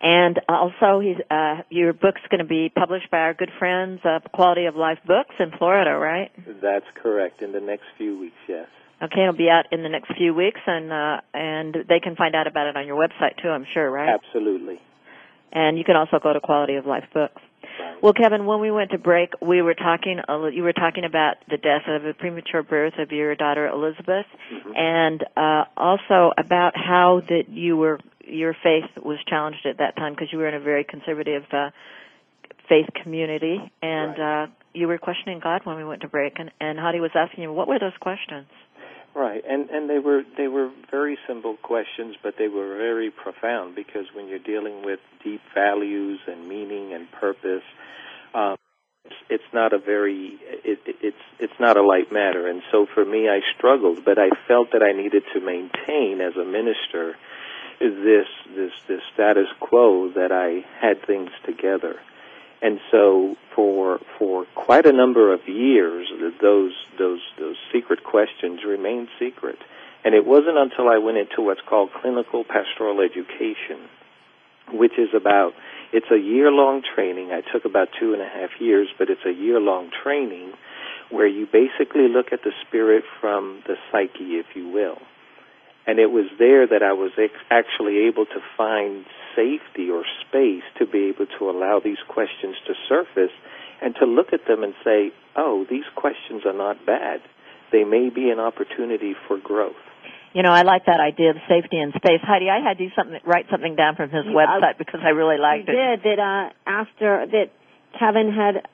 And 0.03 0.41
also, 0.49 0.99
he's, 0.99 1.17
uh, 1.31 1.63
your 1.71 1.93
book's 1.93 2.21
going 2.29 2.41
to 2.41 2.45
be 2.45 2.69
published 2.75 3.09
by 3.11 3.19
our 3.19 3.35
good 3.35 3.51
friends, 3.59 4.01
uh, 4.05 4.19
Quality 4.35 4.67
of 4.67 4.75
Life 4.75 4.99
Books 5.07 5.35
in 5.39 5.53
Florida, 5.57 5.97
right? 5.97 6.33
That's 6.61 6.85
correct. 7.01 7.41
In 7.41 7.53
the 7.53 7.61
next 7.61 7.85
few 7.97 8.19
weeks, 8.19 8.37
yes. 8.49 8.67
Okay, 9.01 9.23
it'll 9.23 9.33
be 9.37 9.49
out 9.49 9.67
in 9.73 9.83
the 9.83 9.89
next 9.89 10.13
few 10.17 10.33
weeks, 10.35 10.61
and 10.67 10.93
uh, 10.93 11.21
and 11.35 11.75
they 11.89 11.99
can 11.99 12.15
find 12.15 12.37
out 12.37 12.47
about 12.47 12.69
it 12.69 12.77
on 12.77 12.87
your 12.87 12.97
website 12.97 13.41
too. 13.43 13.49
I'm 13.49 13.67
sure, 13.75 13.91
right? 13.91 14.09
Absolutely. 14.09 14.81
And 15.53 15.77
you 15.77 15.85
can 15.85 15.97
also 15.97 16.19
go 16.23 16.33
to 16.33 16.41
Quality 16.41 16.77
of 16.77 16.87
Life 16.87 17.05
Books. 17.13 17.41
Right. 17.81 18.03
Well, 18.03 18.13
Kevin, 18.13 18.47
when 18.47 18.61
we 18.61 18.71
went 18.71 18.91
to 18.93 18.99
break, 18.99 19.31
we 19.41 19.61
were 19.61 19.75
talking. 19.75 20.21
a 20.29 20.51
You 20.53 20.63
were 20.63 20.73
talking 20.73 21.05
about 21.05 21.37
the 21.49 21.57
death 21.57 21.83
of 21.89 22.05
a 22.05 22.15
premature 22.15 22.63
birth 22.63 22.95
of 22.99 23.11
your 23.11 23.35
daughter 23.35 23.67
Elizabeth, 23.67 24.27
Mhm. 24.53 24.79
and 24.79 25.25
uh, 25.37 25.65
also 25.77 26.33
about 26.39 26.77
how 26.77 27.23
that 27.29 27.49
you 27.49 27.77
were 27.77 27.99
your 28.33 28.55
faith 28.63 28.91
was 29.03 29.19
challenged 29.29 29.67
at 29.67 29.79
that 29.79 29.97
time 29.97 30.13
because 30.15 30.29
you 30.33 30.39
were 30.39 30.49
in 30.49 30.55
a 30.55 30.61
very 30.61 30.85
conservative 30.85 31.45
uh, 31.53 31.71
faith 32.69 32.89
community, 33.03 33.59
and 33.83 34.19
Right. 34.19 34.45
uh, 34.45 34.47
you 34.75 34.89
were 34.89 34.99
questioning 34.99 35.41
God 35.41 35.61
when 35.65 35.77
we 35.77 35.85
went 35.85 36.03
to 36.03 36.09
break. 36.09 36.39
And, 36.39 36.51
and 36.61 36.79
Heidi 36.79 37.01
was 37.01 37.11
asking 37.15 37.43
you, 37.45 37.53
what 37.53 37.69
were 37.69 37.79
those 37.79 37.97
questions? 38.01 38.47
Right, 39.15 39.45
and 39.47 39.69
and 39.69 39.91
they 39.91 39.99
were 39.99 40.23
they 40.39 40.49
were 40.49 40.71
very 40.91 41.19
simple 41.29 41.59
questions, 41.63 42.17
but 42.23 42.37
they 42.39 42.49
were 42.49 42.79
very 42.79 43.11
profound 43.11 43.75
because 43.75 44.07
when 44.15 44.27
you're 44.27 44.39
dealing 44.39 44.83
with 44.87 45.01
deep 45.23 45.43
values 45.55 46.19
and 46.27 46.49
meaning 46.49 46.95
and 46.95 47.13
purpose, 47.13 47.63
um, 48.35 48.57
it's, 49.05 49.15
it's 49.29 49.53
not 49.53 49.75
a 49.75 49.79
very 49.79 50.39
it, 50.65 50.79
it, 50.87 50.97
it's 51.03 51.25
it's 51.39 51.61
not 51.61 51.77
a 51.77 51.83
light 51.83 52.11
matter. 52.11 52.49
And 52.49 52.63
so 52.73 52.87
for 52.95 53.05
me, 53.05 53.29
I 53.29 53.41
struggled, 53.55 54.03
but 54.03 54.19
I 54.19 54.31
felt 54.49 54.73
that 54.73 54.83
I 54.83 54.93
needed 54.93 55.25
to 55.35 55.41
maintain 55.41 56.23
as 56.23 56.35
a 56.37 56.47
minister 56.47 57.15
this 57.91 58.27
this 58.55 58.73
this 58.87 59.01
status 59.13 59.49
quo 59.61 60.11
that 60.13 60.31
I 60.33 60.65
had 60.81 61.05
things 61.07 61.31
together. 61.45 61.97
And 62.61 62.79
so 62.91 63.37
for 63.57 64.01
for 64.19 64.47
quite 64.55 64.87
a 64.87 64.93
number 64.93 65.33
of 65.33 65.49
years 65.49 66.09
those 66.41 66.73
those 66.99 67.21
those 67.39 67.57
secret 67.73 68.05
questions 68.05 68.61
remained 68.65 69.09
secret. 69.19 69.59
And 70.05 70.15
it 70.15 70.27
wasn't 70.27 70.59
until 70.59 70.89
I 70.89 70.99
went 70.99 71.19
into 71.19 71.43
what's 71.43 71.61
called 71.61 71.91
clinical 71.93 72.45
pastoral 72.45 73.01
education, 73.01 73.89
which 74.73 74.99
is 74.99 75.11
about 75.15 75.53
it's 75.93 76.11
a 76.11 76.19
year 76.19 76.51
long 76.51 76.83
training. 76.95 77.31
I 77.31 77.43
took 77.53 77.65
about 77.65 77.89
two 78.01 78.13
and 78.13 78.23
a 78.23 78.29
half 78.29 78.61
years, 78.61 78.89
but 78.99 79.11
it's 79.11 79.25
a 79.27 79.33
year 79.33 79.61
long 79.61 79.91
training 80.03 80.53
where 81.11 81.27
you 81.27 81.47
basically 81.47 82.09
look 82.09 82.33
at 82.33 82.43
the 82.43 82.53
spirit 82.67 83.05
from 83.21 83.63
the 83.67 83.77
psyche, 83.91 84.39
if 84.39 84.47
you 84.57 84.69
will. 84.69 84.99
And 85.87 85.99
it 85.99 86.11
was 86.11 86.27
there 86.39 86.67
that 86.67 86.83
I 86.83 86.93
was 86.93 87.11
ex- 87.19 87.33
actually 87.51 88.07
able 88.07 88.25
to 88.27 88.41
find 88.57 89.05
safety 89.35 89.91
or 89.91 90.05
space 90.29 90.63
to 90.79 90.87
be 90.87 91.09
able 91.09 91.27
to 91.39 91.51
allow 91.51 91.81
these 91.83 91.99
questions 92.09 92.55
to 92.67 92.75
surface 92.89 93.33
and 93.83 93.95
to 93.97 94.07
look 94.07 94.33
at 94.33 94.47
them 94.47 94.63
and 94.63 94.75
say, 94.85 95.11
oh, 95.35 95.67
these 95.69 95.85
questions 95.97 96.43
are 96.47 96.53
not 96.53 96.85
bad. 96.87 97.21
They 97.73 97.83
may 97.85 98.11
be 98.11 98.31
an 98.31 98.39
opportunity 98.39 99.15
for 99.27 99.39
growth. 99.39 99.75
You 100.35 100.43
know, 100.43 100.53
I 100.53 100.63
like 100.63 100.87
that 100.87 101.01
idea 101.01 101.31
of 101.31 101.37
safety 101.49 101.79
and 101.79 101.93
space. 101.95 102.21
Heidi, 102.23 102.49
I 102.49 102.61
had 102.67 102.79
you 102.81 102.91
something 102.97 103.21
write 103.25 103.47
something 103.51 103.75
down 103.75 103.97
from 103.97 104.09
his 104.11 104.25
You- 104.25 104.39
I- 104.39 104.47
website 104.47 104.79
because 104.79 105.01
I 105.03 105.11
really 105.11 105.37
liked 105.39 105.69
you 105.69 105.75
it. 105.75 106.03
did 106.03 106.19
that 106.19 106.23
uh, 106.23 106.51
after 106.67 107.27
that 107.27 107.51
Kevin 107.99 108.33
had 108.33 108.67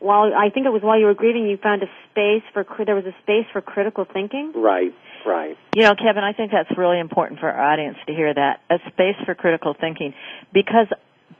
while 0.00 0.34
I 0.34 0.50
think 0.50 0.66
it 0.66 0.70
was 0.72 0.82
while 0.82 0.98
you 0.98 1.06
were 1.06 1.14
grieving 1.14 1.46
you 1.46 1.56
found 1.56 1.82
a 1.82 1.88
space 2.10 2.42
for 2.52 2.64
cri- 2.64 2.84
there 2.84 2.96
was 2.96 3.06
a 3.06 3.14
space 3.22 3.46
for 3.52 3.60
critical 3.62 4.04
thinking. 4.04 4.52
Right, 4.54 4.92
right. 5.26 5.56
You 5.74 5.82
know, 5.82 5.94
Kevin, 5.94 6.24
I 6.24 6.32
think 6.32 6.52
that's 6.52 6.76
really 6.76 6.98
important 6.98 7.40
for 7.40 7.50
our 7.50 7.72
audience 7.72 7.96
to 8.06 8.14
hear 8.14 8.32
that 8.32 8.60
a 8.70 8.78
space 8.90 9.16
for 9.24 9.34
critical 9.34 9.74
thinking 9.78 10.14
because 10.52 10.86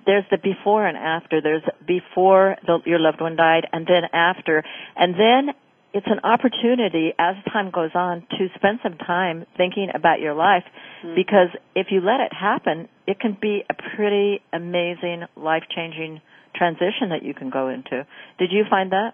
there's 0.06 0.24
the 0.30 0.38
before 0.38 0.86
and 0.86 0.96
after. 0.96 1.40
There's 1.40 1.62
before 1.86 2.56
the, 2.66 2.80
your 2.86 2.98
loved 2.98 3.20
one 3.20 3.36
died, 3.36 3.66
and 3.72 3.86
then 3.86 4.04
after, 4.12 4.64
and 4.96 5.14
then 5.14 5.54
it's 5.94 6.06
an 6.06 6.20
opportunity 6.24 7.12
as 7.18 7.36
time 7.52 7.70
goes 7.70 7.90
on 7.94 8.22
to 8.30 8.48
spend 8.56 8.80
some 8.82 8.96
time 8.96 9.44
thinking 9.56 9.90
about 9.94 10.20
your 10.20 10.34
life 10.34 10.64
mm-hmm. 11.04 11.14
because 11.14 11.48
if 11.74 11.88
you 11.90 12.00
let 12.00 12.20
it 12.20 12.32
happen, 12.32 12.88
it 13.06 13.20
can 13.20 13.36
be 13.40 13.62
a 13.68 13.74
pretty 13.96 14.40
amazing, 14.52 15.24
life 15.36 15.64
changing 15.74 16.20
transition 16.54 17.10
that 17.10 17.22
you 17.22 17.34
can 17.34 17.50
go 17.50 17.68
into. 17.68 18.06
Did 18.38 18.50
you 18.52 18.64
find 18.68 18.92
that? 18.92 19.12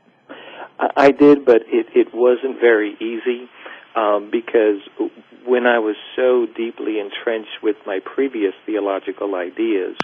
I 0.96 1.10
did, 1.10 1.44
but 1.44 1.62
it, 1.66 1.87
it 1.94 2.08
wasn't 2.14 2.60
very 2.60 2.94
easy 3.00 3.48
um, 3.95 4.30
because 4.30 4.80
when 5.47 5.66
I 5.66 5.78
was 5.78 5.97
so 6.16 6.47
deeply 6.57 7.00
entrenched 7.00 7.62
with 7.62 7.76
my 7.87 8.00
previous 8.04 8.52
theological 8.66 9.35
ideas, 9.35 9.97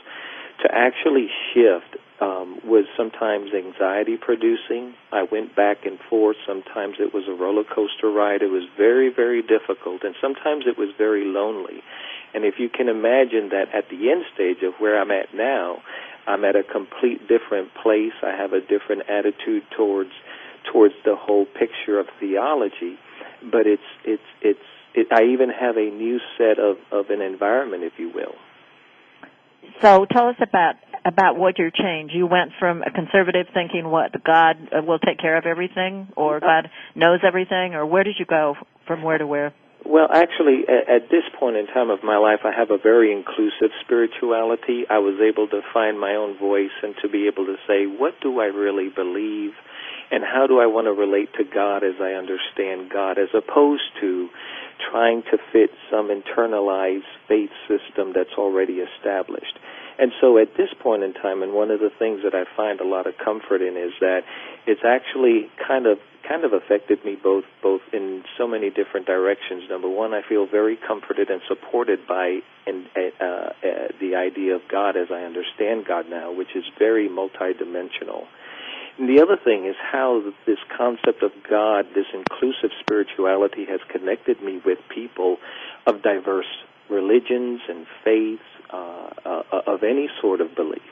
to 0.63 0.69
actually 0.73 1.29
shift 1.53 2.01
um, 2.21 2.61
was 2.65 2.87
sometimes 2.97 3.51
anxiety 3.53 4.17
producing. 4.17 4.95
I 5.13 5.25
went 5.25 5.57
back 5.57 5.85
and 5.85 5.99
forth. 6.09 6.37
Sometimes 6.47 6.97
it 7.01 7.13
was 7.13 7.25
a 7.29 7.33
roller 7.33 7.65
coaster 7.65 8.09
ride. 8.11 8.41
It 8.43 8.51
was 8.51 8.63
very, 8.77 9.13
very 9.13 9.43
difficult, 9.43 10.05
and 10.05 10.15
sometimes 10.21 10.65
it 10.67 10.79
was 10.79 10.91
very 10.97 11.25
lonely. 11.25 11.83
And 12.33 12.45
if 12.45 12.55
you 12.59 12.69
can 12.69 12.89
imagine 12.89 13.51
that 13.51 13.75
at 13.75 13.91
the 13.91 14.11
end 14.11 14.25
stage 14.33 14.63
of 14.63 14.75
where 14.79 15.01
I'm 15.01 15.11
at 15.11 15.35
now, 15.35 15.83
I'm 16.27 16.45
at 16.45 16.57
a 16.57 16.63
complete 16.63 17.29
different 17.29 17.75
place. 17.83 18.15
I 18.23 18.31
have 18.31 18.53
a 18.53 18.61
different 18.61 19.11
attitude 19.11 19.65
towards 19.77 20.11
towards 20.73 20.95
the 21.05 21.15
whole 21.15 21.45
picture 21.45 21.99
of 21.99 22.07
theology. 22.19 22.97
But 23.51 23.67
it's 23.67 23.83
it's 24.05 24.23
it's 24.43 24.59
it, 24.95 25.09
I 25.13 25.33
even 25.33 25.51
have 25.51 25.77
a 25.77 25.91
new 25.91 26.19
set 26.39 26.59
of 26.59 26.77
of 26.93 27.11
an 27.11 27.21
environment, 27.21 27.85
if 27.85 27.93
you 27.99 28.11
will. 28.15 28.35
So 29.81 30.07
tell 30.11 30.29
us 30.29 30.37
about 30.41 30.77
about 31.05 31.37
what 31.37 31.59
your 31.59 31.71
change. 31.71 32.13
You 32.15 32.27
went 32.27 32.53
from 32.59 32.83
a 32.83 32.91
conservative 32.91 33.47
thinking, 33.53 33.91
what 33.91 34.13
God 34.25 34.57
uh, 34.73 34.83
will 34.83 34.99
take 34.99 35.19
care 35.19 35.37
of 35.37 35.45
everything, 35.47 36.09
or 36.17 36.41
God 36.41 36.71
knows 36.95 37.21
everything, 37.27 37.75
or 37.75 37.85
where 37.85 38.05
did 38.05 38.17
you 38.19 38.25
go 38.25 38.57
from 38.87 39.03
where 39.03 39.19
to 39.19 39.27
where? 39.27 39.53
Well, 39.85 40.09
actually, 40.11 40.65
at, 40.67 40.89
at 40.89 41.11
this 41.11 41.25
point 41.39 41.57
in 41.57 41.67
time 41.67 41.91
of 41.91 42.03
my 42.03 42.17
life, 42.17 42.41
I 42.45 42.53
have 42.57 42.71
a 42.71 42.79
very 42.79 43.13
inclusive 43.13 43.69
spirituality. 43.85 44.85
I 44.89 44.99
was 44.99 45.21
able 45.21 45.47
to 45.49 45.61
find 45.75 46.01
my 46.01 46.15
own 46.15 46.39
voice 46.39 46.73
and 46.83 46.95
to 47.03 47.09
be 47.09 47.29
able 47.29 47.45
to 47.47 47.57
say, 47.67 47.85
what 47.85 48.15
do 48.23 48.41
I 48.41 48.47
really 48.47 48.89
believe? 48.89 49.53
And 50.11 50.23
how 50.23 50.47
do 50.47 50.61
I 50.61 50.67
want 50.67 50.87
to 50.87 50.93
relate 50.93 51.33
to 51.39 51.45
God 51.45 51.83
as 51.83 51.95
I 52.01 52.13
understand 52.13 52.91
God, 52.91 53.19
as 53.19 53.29
opposed 53.35 53.89
to 54.01 54.29
trying 54.91 55.23
to 55.31 55.39
fit 55.53 55.71
some 55.91 56.09
internalized 56.09 57.09
faith 57.29 57.51
system 57.69 58.13
that's 58.15 58.35
already 58.37 58.85
established. 58.85 59.59
And 59.99 60.13
so 60.21 60.39
at 60.39 60.57
this 60.57 60.71
point 60.81 61.05
in 61.05 61.15
time, 61.15 61.43
and 61.43 61.53
one 61.53 61.71
of 61.71 61.79
the 61.79 61.91
things 61.99 62.21
that 62.25 62.35
I 62.35 62.45
find 62.57 62.81
a 62.81 62.85
lot 62.87 63.07
of 63.07 63.15
comfort 63.23 63.63
in 63.63 63.77
is 63.77 63.93
that 64.01 64.23
it's 64.67 64.83
actually 64.85 65.51
kind 65.67 65.87
of 65.87 65.99
kind 66.27 66.45
of 66.45 66.55
affected 66.55 67.05
me 67.05 67.17
both 67.23 67.45
both 67.63 67.83
in 67.93 68.25
so 68.39 68.49
many 68.49 68.71
different 68.71 69.07
directions. 69.07 69.65
Number 69.69 69.89
one, 69.89 70.15
I 70.15 70.23
feel 70.27 70.47
very 70.47 70.77
comforted 70.77 71.31
and 71.31 71.41
supported 71.47 72.07
by 72.09 72.41
in, 72.67 72.87
uh, 72.97 73.25
uh, 73.25 73.53
the 74.01 74.17
idea 74.17 74.57
of 74.57 74.63
God 74.69 74.97
as 74.97 75.09
I 75.13 75.23
understand 75.23 75.85
God 75.87 76.07
now, 76.09 76.33
which 76.33 76.57
is 76.57 76.65
very 76.79 77.09
multidimensional. 77.09 78.27
And 78.99 79.09
the 79.09 79.23
other 79.23 79.37
thing 79.43 79.67
is 79.67 79.75
how 79.81 80.23
this 80.47 80.59
concept 80.77 81.23
of 81.23 81.33
God, 81.49 81.87
this 81.95 82.07
inclusive 82.15 82.71
spirituality, 82.81 83.65
has 83.69 83.81
connected 83.91 84.43
me 84.43 84.61
with 84.65 84.79
people 84.95 85.39
of 85.87 86.03
diverse 86.03 86.47
religions 86.89 87.61
and 87.69 87.87
faiths, 88.05 88.43
uh, 88.71 89.11
uh, 89.25 89.43
of 89.67 89.83
any 89.83 90.09
sort 90.21 90.41
of 90.41 90.55
belief. 90.55 90.83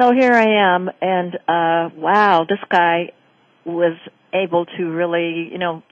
So 0.00 0.12
here 0.12 0.32
I 0.32 0.74
am, 0.74 0.88
and 1.00 1.34
uh, 1.46 1.94
wow, 1.94 2.46
this 2.48 2.58
guy 2.70 3.12
was 3.64 3.96
able 4.32 4.64
to 4.64 4.84
really, 4.90 5.48
you 5.52 5.58
know, 5.58 5.82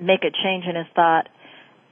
make 0.00 0.24
a 0.24 0.30
change 0.30 0.64
in 0.68 0.76
his 0.76 0.86
thought 0.94 1.28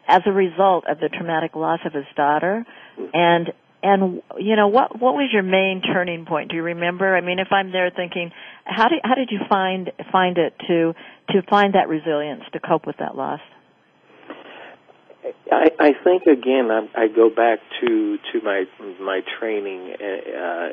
as 0.08 0.20
a 0.26 0.32
result 0.32 0.84
of 0.88 0.98
the 0.98 1.08
traumatic 1.08 1.54
loss 1.54 1.80
of 1.86 1.92
his 1.92 2.04
daughter, 2.16 2.66
and 3.14 3.52
and 3.84 4.22
you 4.38 4.56
know 4.56 4.68
what 4.68 4.98
what 4.98 5.14
was 5.14 5.28
your 5.32 5.42
main 5.42 5.82
turning 5.82 6.24
point? 6.24 6.50
Do 6.50 6.56
you 6.56 6.62
remember? 6.62 7.14
I 7.14 7.20
mean 7.20 7.38
if 7.38 7.48
i'm 7.52 7.70
there 7.70 7.90
thinking 7.94 8.32
how 8.64 8.88
did 8.88 9.00
how 9.04 9.14
did 9.14 9.30
you 9.30 9.40
find 9.48 9.92
find 10.10 10.38
it 10.38 10.54
to 10.66 10.94
to 11.30 11.42
find 11.48 11.74
that 11.74 11.88
resilience 11.88 12.42
to 12.52 12.60
cope 12.60 12.86
with 12.86 12.96
that 12.98 13.16
loss? 13.16 13.40
I, 15.50 15.70
I 15.78 15.92
think 16.02 16.24
again 16.24 16.70
I, 16.70 17.04
I 17.04 17.08
go 17.08 17.28
back 17.28 17.60
to 17.80 18.18
to 18.32 18.40
my 18.42 18.64
my 19.00 19.20
training 19.38 19.94
uh, 19.94 20.68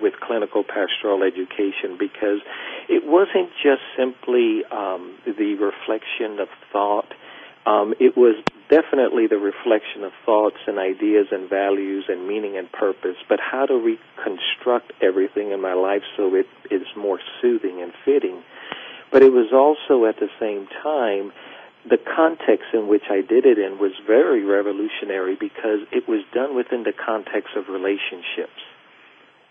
with 0.00 0.14
clinical 0.20 0.62
pastoral 0.62 1.22
education 1.22 1.96
because 1.98 2.40
it 2.88 3.02
wasn't 3.04 3.50
just 3.62 3.82
simply 3.96 4.62
um, 4.70 5.16
the 5.26 5.54
reflection 5.54 6.40
of 6.40 6.48
thought. 6.72 7.12
Um, 7.64 7.94
it 8.00 8.16
was 8.16 8.42
definitely 8.72 9.26
the 9.26 9.36
reflection 9.36 10.02
of 10.02 10.12
thoughts 10.24 10.56
and 10.66 10.78
ideas 10.78 11.26
and 11.30 11.48
values 11.50 12.06
and 12.08 12.26
meaning 12.26 12.56
and 12.56 12.72
purpose, 12.72 13.20
but 13.28 13.38
how 13.38 13.66
to 13.66 13.76
reconstruct 13.76 14.92
everything 15.02 15.52
in 15.52 15.60
my 15.60 15.74
life 15.74 16.00
so 16.16 16.34
it 16.34 16.46
is 16.70 16.86
more 16.96 17.20
soothing 17.42 17.82
and 17.82 17.92
fitting. 18.02 18.42
But 19.12 19.22
it 19.22 19.30
was 19.30 19.52
also 19.52 20.06
at 20.06 20.16
the 20.16 20.32
same 20.40 20.66
time 20.82 21.32
the 21.84 21.98
context 21.98 22.72
in 22.72 22.88
which 22.88 23.02
I 23.10 23.20
did 23.20 23.44
it 23.44 23.58
in 23.58 23.76
was 23.78 23.92
very 24.06 24.44
revolutionary 24.44 25.34
because 25.34 25.84
it 25.90 26.08
was 26.08 26.24
done 26.32 26.56
within 26.56 26.84
the 26.84 26.94
context 26.94 27.52
of 27.56 27.68
relationships. 27.68 28.56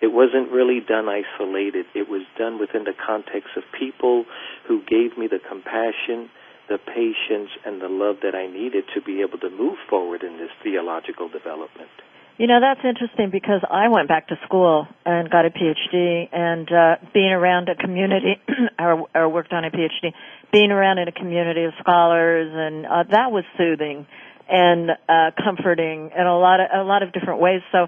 It 0.01 0.07
wasn't 0.07 0.49
really 0.49 0.79
done 0.79 1.05
isolated. 1.05 1.85
It 1.93 2.09
was 2.09 2.23
done 2.39 2.57
within 2.57 2.85
the 2.85 2.95
context 2.97 3.53
of 3.55 3.63
people 3.77 4.25
who 4.67 4.81
gave 4.81 5.15
me 5.15 5.27
the 5.27 5.37
compassion, 5.37 6.31
the 6.71 6.79
patience 6.79 7.51
and 7.65 7.81
the 7.81 7.89
love 7.91 8.23
that 8.23 8.33
I 8.33 8.47
needed 8.47 8.85
to 8.95 9.01
be 9.01 9.19
able 9.19 9.37
to 9.39 9.49
move 9.49 9.75
forward 9.89 10.23
in 10.23 10.37
this 10.37 10.49
theological 10.63 11.27
development. 11.27 11.91
You 12.37 12.47
know, 12.47 12.61
that's 12.61 12.79
interesting 12.87 13.29
because 13.29 13.59
I 13.69 13.89
went 13.89 14.07
back 14.07 14.29
to 14.29 14.39
school 14.45 14.87
and 15.05 15.29
got 15.29 15.45
a 15.45 15.49
PhD 15.51 16.29
and 16.31 16.71
uh 16.71 16.95
being 17.13 17.33
around 17.33 17.67
a 17.67 17.75
community 17.75 18.39
or, 18.79 19.05
or 19.13 19.27
worked 19.27 19.51
on 19.51 19.65
a 19.65 19.69
PhD, 19.69 20.13
being 20.51 20.71
around 20.71 20.97
in 20.97 21.09
a 21.09 21.11
community 21.11 21.65
of 21.65 21.73
scholars 21.81 22.49
and 22.49 22.85
uh 22.85 23.03
that 23.11 23.31
was 23.31 23.43
soothing 23.57 24.07
and 24.51 24.91
uh, 25.07 25.31
comforting 25.41 26.11
in 26.15 26.27
a 26.27 26.37
lot 26.37 26.59
of 26.59 26.67
a 26.73 26.83
lot 26.83 27.03
of 27.03 27.13
different 27.13 27.39
ways. 27.39 27.61
So, 27.71 27.87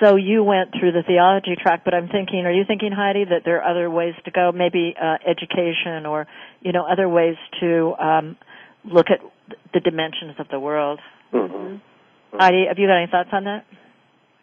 so 0.00 0.16
you 0.16 0.44
went 0.44 0.70
through 0.78 0.92
the 0.92 1.02
theology 1.06 1.56
track, 1.60 1.82
but 1.84 1.94
I'm 1.94 2.08
thinking, 2.08 2.44
are 2.44 2.52
you 2.52 2.64
thinking, 2.68 2.92
Heidi, 2.92 3.24
that 3.24 3.42
there 3.44 3.62
are 3.62 3.70
other 3.70 3.90
ways 3.90 4.14
to 4.26 4.30
go? 4.30 4.52
Maybe 4.52 4.94
uh, 5.00 5.16
education, 5.26 6.04
or 6.04 6.26
you 6.60 6.72
know, 6.72 6.84
other 6.84 7.08
ways 7.08 7.36
to 7.60 7.94
um, 7.98 8.36
look 8.84 9.06
at 9.08 9.20
the 9.72 9.80
dimensions 9.80 10.34
of 10.38 10.48
the 10.50 10.60
world. 10.60 11.00
Mm-hmm. 11.32 11.76
Heidi, 12.36 12.66
have 12.68 12.78
you 12.78 12.86
got 12.86 12.98
any 12.98 13.10
thoughts 13.10 13.30
on 13.32 13.44
that? 13.44 13.64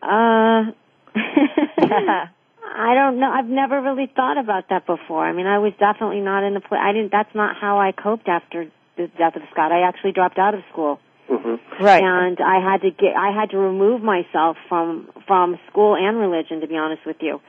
Uh. 0.02 0.72
I 2.72 2.94
don't 2.94 3.20
know. 3.20 3.30
I've 3.30 3.50
never 3.50 3.82
really 3.82 4.10
thought 4.16 4.38
about 4.38 4.70
that 4.70 4.86
before. 4.86 5.26
I 5.26 5.34
mean, 5.34 5.48
I 5.48 5.58
was 5.58 5.74
definitely 5.80 6.22
not 6.22 6.46
in 6.46 6.54
the 6.54 6.62
place. 6.62 6.80
I 6.82 6.94
didn't. 6.94 7.12
That's 7.12 7.34
not 7.34 7.56
how 7.60 7.80
I 7.80 7.92
coped 7.92 8.28
after 8.28 8.72
the 8.96 9.08
death 9.18 9.36
of 9.36 9.42
Scott. 9.52 9.72
I 9.72 9.88
actually 9.88 10.12
dropped 10.12 10.38
out 10.38 10.54
of 10.54 10.62
school. 10.72 11.00
Mm-hmm. 11.30 11.84
Right. 11.84 12.04
And 12.04 12.40
I 12.42 12.60
had 12.60 12.82
to 12.82 12.92
get, 12.92 13.16
I 13.16 13.32
had 13.32 13.52
to 13.52 13.58
remove 13.58 14.02
myself 14.02 14.58
from, 14.68 15.10
from 15.28 15.60
school 15.70 15.96
and 15.96 16.18
religion, 16.18 16.62
to 16.62 16.68
be 16.68 16.76
honest 16.76 17.06
with 17.06 17.18
you. 17.22 17.40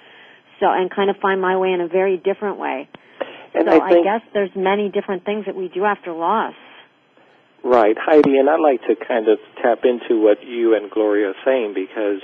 So, 0.60 0.66
and 0.68 0.90
kind 0.90 1.08
of 1.08 1.16
find 1.16 1.40
my 1.40 1.56
way 1.56 1.72
in 1.72 1.80
a 1.80 1.88
very 1.88 2.18
different 2.18 2.58
way. 2.58 2.88
And 3.54 3.64
so 3.66 3.80
I, 3.80 3.88
think, 3.88 4.06
I 4.06 4.18
guess 4.18 4.28
there's 4.34 4.50
many 4.54 4.90
different 4.90 5.24
things 5.24 5.46
that 5.46 5.56
we 5.56 5.68
do 5.68 5.84
after 5.84 6.12
loss. 6.12 6.54
Right, 7.64 7.96
Heidi, 7.98 8.38
and 8.38 8.48
I'd 8.48 8.60
like 8.60 8.80
to 8.82 8.96
kind 8.96 9.28
of 9.28 9.38
tap 9.60 9.84
into 9.84 10.20
what 10.20 10.42
you 10.42 10.74
and 10.76 10.90
Gloria 10.90 11.28
are 11.28 11.40
saying 11.44 11.74
because 11.74 12.22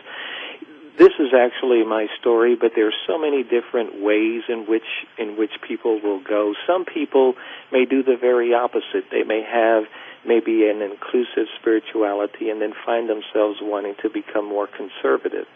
this 0.99 1.13
is 1.19 1.33
actually 1.37 1.85
my 1.85 2.07
story, 2.21 2.57
but 2.57 2.73
there 2.75 2.89
are 2.89 3.01
so 3.07 3.19
many 3.19 3.43
different 3.43 4.01
ways 4.01 4.43
in 4.49 4.67
which 4.67 4.89
in 5.19 5.37
which 5.37 5.53
people 5.67 6.01
will 6.03 6.23
go. 6.23 6.55
Some 6.67 6.85
people 6.85 7.35
may 7.73 7.85
do 7.85 8.03
the 8.03 8.17
very 8.21 8.55
opposite. 8.55 9.11
They 9.11 9.23
may 9.23 9.43
have 9.43 9.85
maybe 10.27 10.69
an 10.69 10.83
inclusive 10.83 11.47
spirituality 11.61 12.51
and 12.51 12.61
then 12.61 12.73
find 12.85 13.09
themselves 13.09 13.59
wanting 13.63 13.95
to 14.03 14.11
become 14.11 14.45
more 14.45 14.67
conservative. 14.67 15.47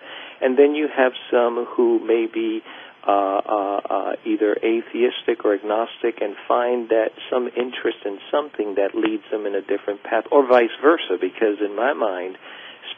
And 0.40 0.56
then 0.59 0.75
you 0.75 0.88
have 0.88 1.12
some 1.30 1.66
who 1.66 1.99
may 1.99 2.26
be 2.32 2.62
uh, 3.06 3.11
uh, 3.11 3.80
uh, 3.88 4.12
either 4.26 4.56
atheistic 4.62 5.44
or 5.44 5.54
agnostic 5.54 6.20
and 6.20 6.37
find 6.47 6.90
that 6.90 7.11
some 7.30 7.49
interest 7.49 7.99
in 8.04 8.18
something 8.30 8.75
that 8.76 8.94
leads 8.94 9.25
them 9.30 9.47
in 9.47 9.54
a 9.54 9.62
different 9.62 10.02
path, 10.02 10.25
or 10.30 10.47
vice 10.47 10.75
versa, 10.82 11.16
because 11.18 11.59
in 11.64 11.75
my 11.75 11.94
mind, 11.94 12.37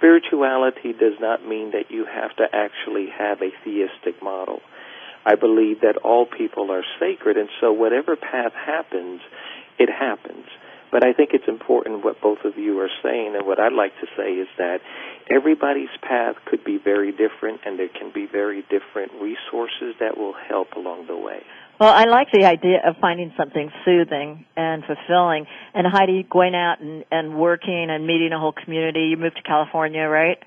spirituality 0.02 0.92
does 0.92 1.14
not 1.20 1.46
mean 1.46 1.70
that 1.70 1.90
you 1.90 2.04
have 2.04 2.34
to 2.34 2.42
actually 2.52 3.06
have 3.16 3.38
a 3.40 3.54
theistic 3.62 4.20
model. 4.20 4.58
I 5.24 5.36
believe 5.36 5.82
that 5.82 5.98
all 6.02 6.26
people 6.26 6.72
are 6.72 6.82
sacred, 6.98 7.36
and 7.36 7.48
so 7.60 7.72
whatever 7.72 8.16
path 8.16 8.52
happens, 8.52 9.20
it 9.78 9.88
happens. 9.88 10.46
But 10.90 11.06
I 11.06 11.12
think 11.12 11.30
it's 11.32 11.46
important 11.46 12.04
what 12.04 12.20
both 12.20 12.44
of 12.44 12.58
you 12.58 12.80
are 12.80 12.90
saying, 13.00 13.36
and 13.36 13.46
what 13.46 13.60
I'd 13.60 13.72
like 13.72 13.92
to 14.00 14.08
say 14.16 14.32
is 14.32 14.48
that 14.58 14.80
everybody's 15.30 15.94
path 16.02 16.34
could 16.46 16.64
be 16.64 16.78
very 16.82 17.12
different, 17.12 17.60
and 17.64 17.78
there 17.78 17.88
can 17.88 18.10
be 18.12 18.26
very 18.26 18.62
different 18.62 19.12
resources 19.22 19.94
that 20.00 20.18
will 20.18 20.34
help 20.34 20.72
along 20.74 21.06
the 21.06 21.16
way. 21.16 21.42
Well, 21.82 21.90
I 21.90 22.04
like 22.04 22.28
the 22.30 22.44
idea 22.46 22.78
of 22.86 22.94
finding 23.00 23.34
something 23.36 23.68
soothing 23.84 24.46
and 24.56 24.84
fulfilling. 24.86 25.46
And 25.74 25.84
Heidi, 25.84 26.22
going 26.22 26.54
out 26.54 26.78
and, 26.78 27.04
and 27.10 27.34
working 27.34 27.88
and 27.90 28.06
meeting 28.06 28.30
a 28.32 28.38
whole 28.38 28.52
community. 28.52 29.10
You 29.10 29.16
moved 29.16 29.34
to 29.34 29.42
California, 29.42 30.02
right? 30.06 30.38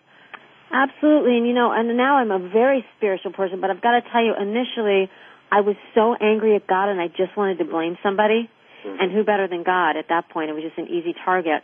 Absolutely, 0.71 1.35
and 1.35 1.45
you 1.45 1.51
know, 1.51 1.73
and 1.75 1.97
now 1.97 2.23
I'm 2.23 2.31
a 2.31 2.39
very 2.39 2.85
spiritual 2.95 3.33
person, 3.33 3.59
but 3.59 3.69
I've 3.69 3.81
got 3.81 3.99
to 3.99 4.01
tell 4.13 4.23
you, 4.23 4.31
initially, 4.39 5.11
I 5.51 5.59
was 5.59 5.75
so 5.93 6.15
angry 6.15 6.55
at 6.55 6.67
God 6.67 6.87
and 6.87 7.01
I 7.01 7.09
just 7.09 7.35
wanted 7.35 7.57
to 7.57 7.65
blame 7.65 7.97
somebody. 8.01 8.49
Mm-hmm. 8.87 9.01
And 9.01 9.11
who 9.11 9.25
better 9.25 9.49
than 9.49 9.63
God 9.63 9.97
at 9.97 10.07
that 10.07 10.29
point? 10.29 10.51
It 10.51 10.53
was 10.53 10.63
just 10.63 10.77
an 10.77 10.87
easy 10.87 11.13
target. 11.25 11.63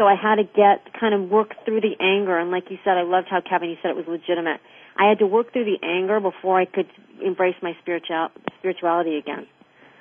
So 0.00 0.06
I 0.06 0.14
had 0.14 0.36
to 0.36 0.44
get, 0.44 0.98
kind 0.98 1.12
of 1.12 1.28
work 1.28 1.52
through 1.66 1.82
the 1.82 1.92
anger. 2.00 2.38
And 2.38 2.50
like 2.50 2.70
you 2.70 2.78
said, 2.82 2.96
I 2.96 3.02
loved 3.02 3.26
how 3.28 3.42
Kevin, 3.42 3.68
you 3.68 3.76
said 3.82 3.90
it 3.90 3.96
was 3.96 4.06
legitimate. 4.08 4.58
I 4.96 5.10
had 5.10 5.18
to 5.18 5.26
work 5.26 5.52
through 5.52 5.66
the 5.66 5.76
anger 5.86 6.20
before 6.20 6.58
I 6.58 6.64
could 6.64 6.86
embrace 7.22 7.56
my 7.60 7.76
spiritual, 7.82 8.28
spirituality 8.58 9.18
again. 9.18 9.46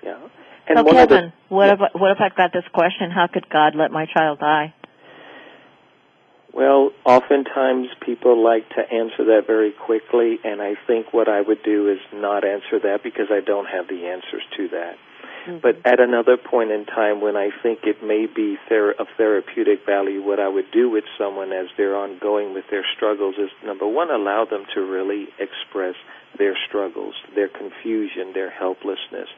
Yeah. 0.02 0.30
And 0.70 0.78
so 0.78 0.86
Kevin, 0.86 1.34
the, 1.50 1.54
what 1.54 1.66
yeah. 1.66 1.74
if 1.74 1.80
what 2.00 2.12
if 2.12 2.18
I've 2.22 2.38
got 2.38 2.54
this 2.54 2.64
question? 2.74 3.12
How 3.12 3.28
could 3.28 3.50
God 3.50 3.76
let 3.76 3.92
my 3.92 4.06
child 4.06 4.40
die? 4.40 4.74
Well, 6.54 6.92
oftentimes 7.04 7.88
people 8.06 8.42
like 8.42 8.70
to 8.70 8.82
answer 8.82 9.36
that 9.36 9.48
very 9.48 9.74
quickly, 9.74 10.40
and 10.46 10.62
I 10.62 10.76
think 10.88 11.12
what 11.12 11.28
I 11.28 11.42
would 11.42 11.62
do 11.64 11.90
is 11.92 12.00
not 12.14 12.46
answer 12.46 12.80
that 12.84 13.04
because 13.04 13.28
I 13.30 13.42
don't 13.42 13.66
have 13.66 13.90
the 13.90 14.08
answers 14.08 14.44
to 14.56 14.70
that. 14.70 14.96
Mm-hmm. 15.50 15.60
But 15.62 15.82
at 15.86 16.00
another 16.00 16.38
point 16.38 16.72
in 16.72 16.86
time 16.86 17.22
when 17.22 17.36
I 17.36 17.50
think 17.64 17.80
it 17.84 18.04
may 18.04 18.26
be 18.28 18.58
ther- 18.68 18.94
of 18.98 19.08
therapeutic 19.18 19.86
value, 19.86 20.22
what 20.24 20.40
I 20.40 20.48
would 20.48 20.72
do 20.72 20.90
with 20.90 21.04
someone 21.18 21.52
as 21.52 21.68
they're 21.78 21.96
ongoing 21.96 22.54
with 22.54 22.66
their 22.70 22.86
struggles 22.96 23.36
is 23.38 23.50
number 23.66 23.88
one, 23.88 24.12
allow 24.12 24.46
them 24.46 24.66
to 24.76 24.82
really 24.82 25.28
express 25.40 25.96
their 26.38 26.56
struggles, 26.68 27.16
their 27.34 27.50
confusion, 27.50 28.34
their 28.34 28.52
helplessness. 28.52 29.30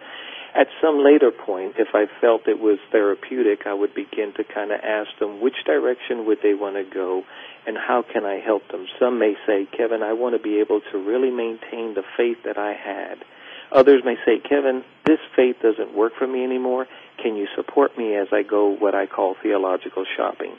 At 0.54 0.68
some 0.82 1.02
later 1.02 1.32
point, 1.32 1.76
if 1.80 1.96
I 1.96 2.08
felt 2.20 2.48
it 2.48 2.60
was 2.60 2.78
therapeutic, 2.92 3.66
I 3.66 3.74
would 3.74 3.96
begin 3.96 4.34
to 4.36 4.44
kind 4.44 4.74
of 4.74 4.82
ask 4.84 5.08
them 5.18 5.40
which 5.40 5.56
direction 5.66 6.26
would 6.26 6.40
they 6.44 6.54
want 6.54 6.76
to 6.76 6.84
go 6.84 7.24
and 7.66 7.78
how 7.78 8.04
can 8.04 8.26
I 8.26 8.40
help 8.44 8.68
them. 8.68 8.86
Some 9.00 9.18
may 9.18 9.36
say, 9.48 9.66
Kevin, 9.78 10.04
I 10.04 10.12
want 10.12 10.36
to 10.36 10.42
be 10.42 10.60
able 10.60 10.82
to 10.92 10.98
really 10.98 11.32
maintain 11.32 11.94
the 11.94 12.04
faith 12.18 12.44
that 12.44 12.58
I 12.58 12.74
had. 12.74 13.24
Others 13.72 14.02
may 14.04 14.16
say, 14.26 14.40
Kevin, 14.48 14.84
this 15.06 15.20
faith 15.36 15.58
doesn't 15.62 15.96
work 15.96 16.14
for 16.18 16.28
me 16.28 16.44
anymore. 16.44 16.88
Can 17.22 17.36
you 17.36 17.48
support 17.56 17.98
me 17.98 18.16
as 18.16 18.28
I 18.32 18.44
go 18.44 18.70
what 18.70 18.96
I 18.96 19.06
call 19.06 19.36
theological 19.42 20.04
shopping? 20.18 20.54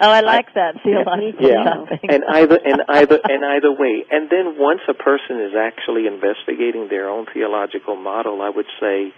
Oh, 0.00 0.10
I 0.10 0.20
like 0.20 0.48
I, 0.50 0.52
that 0.54 0.82
theological 0.84 1.48
yeah. 1.48 1.64
shopping. 1.64 1.98
and 2.08 2.22
either 2.28 2.58
and 2.64 2.82
either 2.88 3.18
and 3.24 3.44
either 3.44 3.72
way. 3.72 4.04
And 4.10 4.30
then 4.30 4.54
once 4.58 4.80
a 4.88 4.94
person 4.94 5.40
is 5.40 5.54
actually 5.58 6.06
investigating 6.06 6.88
their 6.88 7.08
own 7.08 7.26
theological 7.32 7.96
model, 7.96 8.42
I 8.42 8.50
would 8.50 8.68
say, 8.80 9.12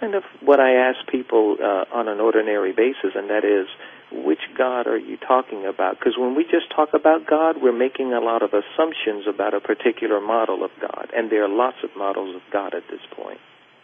kind 0.00 0.14
of 0.14 0.24
what 0.42 0.58
I 0.58 0.90
ask 0.90 1.06
people 1.10 1.56
uh, 1.60 1.84
on 1.94 2.08
an 2.08 2.20
ordinary 2.20 2.72
basis, 2.72 3.14
and 3.14 3.30
that 3.30 3.44
is, 3.44 3.68
which 4.12 4.40
God 4.56 4.86
are 4.86 4.98
you 4.98 5.16
talking 5.16 5.66
about? 5.66 5.98
Because 5.98 6.14
when 6.18 6.34
we 6.34 6.44
just 6.44 6.70
talk 6.74 6.90
about 6.94 7.26
God, 7.26 7.56
we're 7.60 7.76
making 7.76 8.12
a 8.12 8.20
lot 8.20 8.42
of 8.42 8.50
assumptions 8.50 9.26
about 9.28 9.54
a 9.54 9.60
particular 9.60 10.20
model 10.20 10.64
of 10.64 10.70
God, 10.80 11.08
and 11.16 11.30
there 11.30 11.44
are 11.44 11.48
lots 11.48 11.78
of 11.82 11.90
models 11.96 12.36
of 12.36 12.42
God 12.52 12.74
at 12.74 12.82
this 12.90 13.00
point. 13.16 13.38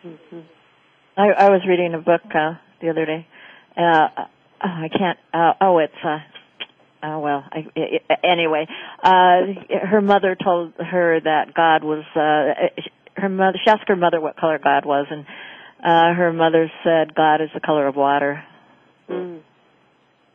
Mm-hmm. 0.05 0.41
I, 1.17 1.47
I 1.47 1.51
was 1.51 1.63
reading 1.69 1.95
a 1.95 1.99
book 1.99 2.23
uh, 2.35 2.55
the 2.81 2.91
other 2.91 3.05
day. 3.05 3.27
Uh, 3.77 4.09
I 4.61 4.89
can't. 4.89 5.19
Uh, 5.33 5.53
oh, 5.61 5.79
it's. 5.79 5.95
Uh, 6.05 6.19
Oh 7.03 7.19
well. 7.21 7.45
I, 7.51 7.67
it, 7.77 8.03
anyway, 8.23 8.67
uh, 9.03 9.87
her 9.89 10.03
mother 10.03 10.37
told 10.37 10.75
her 10.75 11.19
that 11.19 11.55
God 11.55 11.83
was. 11.83 12.05
Uh, 12.15 12.81
her 13.17 13.29
mother. 13.29 13.59
She 13.65 13.71
asked 13.71 13.89
her 13.89 13.97
mother 13.97 14.21
what 14.21 14.37
color 14.37 14.59
God 14.63 14.85
was, 14.85 15.07
and 15.11 15.25
uh, 15.83 16.15
her 16.15 16.33
mother 16.33 16.71
said 16.85 17.15
God 17.15 17.41
is 17.41 17.49
the 17.55 17.61
color 17.61 17.87
of 17.87 17.97
water. 17.97 18.45
Mm. 19.09 19.41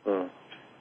Mm. 0.06 0.30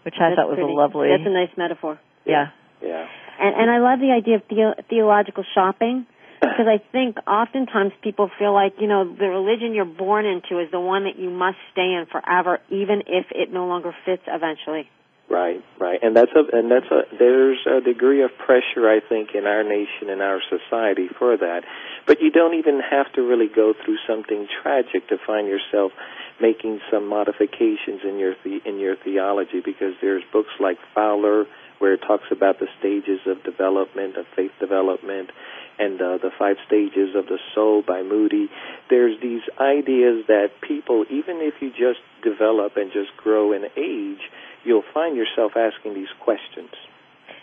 Which 0.04 0.16
I 0.20 0.30
that's 0.30 0.36
thought 0.38 0.50
was 0.50 0.62
pretty, 0.62 0.72
a 0.72 0.76
lovely. 0.76 1.10
That's 1.10 1.26
a 1.26 1.34
nice 1.34 1.50
metaphor. 1.58 2.00
Yeah. 2.26 2.54
Yeah. 2.82 3.06
And 3.40 3.56
and 3.56 3.72
I 3.72 3.80
love 3.80 4.00
the 4.00 4.12
idea 4.12 4.36
of 4.36 4.44
the, 4.50 4.84
theological 4.90 5.44
shopping 5.54 6.06
because 6.40 6.68
I 6.68 6.78
think 6.92 7.18
oftentimes 7.28 7.92
people 8.04 8.30
feel 8.38 8.54
like 8.54 8.74
you 8.80 8.88
know 8.88 9.04
the 9.04 9.28
religion 9.28 9.74
you're 9.74 9.86
born 9.86 10.26
into 10.26 10.62
is 10.62 10.70
the 10.72 10.80
one 10.80 11.06
that 11.06 11.18
you 11.18 11.30
must 11.30 11.58
stay 11.72 11.94
in 11.94 12.06
forever, 12.12 12.60
even 12.70 13.02
if 13.08 13.26
it 13.32 13.52
no 13.52 13.66
longer 13.66 13.96
fits 14.06 14.24
eventually. 14.28 14.90
Right, 15.28 15.64
right, 15.80 16.00
and 16.04 16.16
that's 16.16 16.32
a 16.36 16.56
and 16.56 16.70
that's 16.70 16.86
a 16.92 17.02
there's 17.18 17.58
a 17.66 17.82
degree 17.82 18.22
of 18.22 18.30
pressure 18.38 18.88
I 18.88 19.00
think 19.00 19.34
in 19.34 19.48
our 19.48 19.64
nation 19.64 20.10
and 20.10 20.22
our 20.22 20.40
society 20.50 21.08
for 21.18 21.36
that, 21.36 21.64
but 22.06 22.22
you 22.22 22.30
don't 22.30 22.54
even 22.54 22.80
have 22.80 23.12
to 23.14 23.24
really 23.24 23.48
go 23.48 23.74
through 23.74 23.98
something 24.08 24.48
tragic 24.62 25.08
to 25.10 25.18
find 25.26 25.48
yourself 25.48 25.94
making 26.40 26.80
some 26.92 27.08
modifications 27.08 28.02
in 28.08 28.20
your 28.20 28.36
the, 28.44 28.60
in 28.66 28.80
your 28.80 28.96
theology 28.98 29.62
because 29.66 29.96
there's 30.00 30.24
books 30.32 30.54
like 30.60 30.78
Fowler 30.94 31.46
where 31.80 31.94
it 31.94 32.02
talks 32.08 32.26
about 32.32 32.60
the 32.60 32.68
stages 32.80 33.20
of 33.26 33.44
development 33.44 34.18
of 34.18 34.26
faith 34.36 34.52
development 34.60 35.32
and 35.78 36.00
uh, 36.02 36.18
the 36.22 36.32
five 36.38 36.56
stages 36.66 37.16
of 37.16 37.26
the 37.26 37.40
soul 37.54 37.82
by 37.82 38.02
Moody. 38.02 38.50
There's 38.90 39.20
these 39.22 39.42
ideas 39.60 40.26
that 40.28 40.52
people, 40.62 41.04
even 41.10 41.42
if 41.42 41.56
you 41.62 41.72
just 41.72 42.00
develop 42.24 42.78
and 42.78 42.92
just 42.94 43.16
grow 43.18 43.52
in 43.52 43.66
age, 43.76 44.22
you'll 44.65 44.84
find 44.93 45.15
yourself 45.15 45.54
asking 45.56 45.93
these 45.93 46.12
questions. 46.19 46.71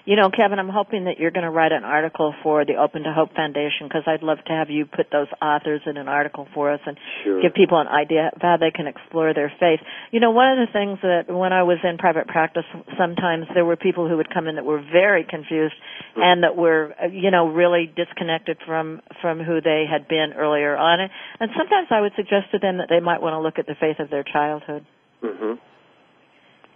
You 0.04 0.16
know, 0.16 0.30
Kevin, 0.34 0.58
I'm 0.58 0.68
hoping 0.68 1.04
that 1.04 1.20
you're 1.20 1.30
going 1.30 1.44
to 1.44 1.50
write 1.50 1.70
an 1.70 1.84
article 1.84 2.34
for 2.42 2.64
the 2.64 2.74
Open 2.74 3.04
to 3.04 3.12
Hope 3.12 3.34
Foundation 3.36 3.86
because 3.86 4.02
I'd 4.06 4.22
love 4.24 4.38
to 4.46 4.52
have 4.52 4.68
you 4.68 4.84
put 4.84 5.12
those 5.12 5.28
authors 5.40 5.80
in 5.86 5.96
an 5.96 6.08
article 6.08 6.48
for 6.54 6.72
us 6.72 6.80
and 6.86 6.98
sure. 7.22 7.40
give 7.40 7.54
people 7.54 7.78
an 7.78 7.86
idea 7.86 8.30
of 8.34 8.42
how 8.42 8.56
they 8.56 8.72
can 8.72 8.88
explore 8.88 9.32
their 9.32 9.52
faith. 9.60 9.78
You 10.10 10.18
know, 10.18 10.32
one 10.32 10.50
of 10.50 10.66
the 10.66 10.72
things 10.72 10.98
that 11.02 11.30
when 11.32 11.52
I 11.52 11.62
was 11.62 11.78
in 11.84 11.98
private 11.98 12.26
practice, 12.26 12.64
sometimes 12.98 13.46
there 13.54 13.64
were 13.64 13.76
people 13.76 14.08
who 14.08 14.16
would 14.16 14.28
come 14.34 14.48
in 14.48 14.56
that 14.56 14.64
were 14.64 14.82
very 14.82 15.22
confused 15.22 15.74
mm-hmm. 16.10 16.22
and 16.22 16.42
that 16.42 16.56
were, 16.56 16.94
you 17.12 17.30
know, 17.30 17.46
really 17.46 17.86
disconnected 17.86 18.58
from 18.66 19.02
from 19.20 19.38
who 19.38 19.60
they 19.60 19.84
had 19.88 20.08
been 20.08 20.32
earlier 20.36 20.76
on. 20.76 20.98
And 21.38 21.50
sometimes 21.56 21.86
I 21.90 22.00
would 22.00 22.12
suggest 22.16 22.50
to 22.50 22.58
them 22.58 22.78
that 22.78 22.88
they 22.88 22.98
might 22.98 23.22
want 23.22 23.34
to 23.34 23.40
look 23.40 23.60
at 23.60 23.66
the 23.66 23.76
faith 23.78 24.00
of 24.00 24.10
their 24.10 24.24
childhood. 24.24 24.84
Mm-hmm. 25.22 25.62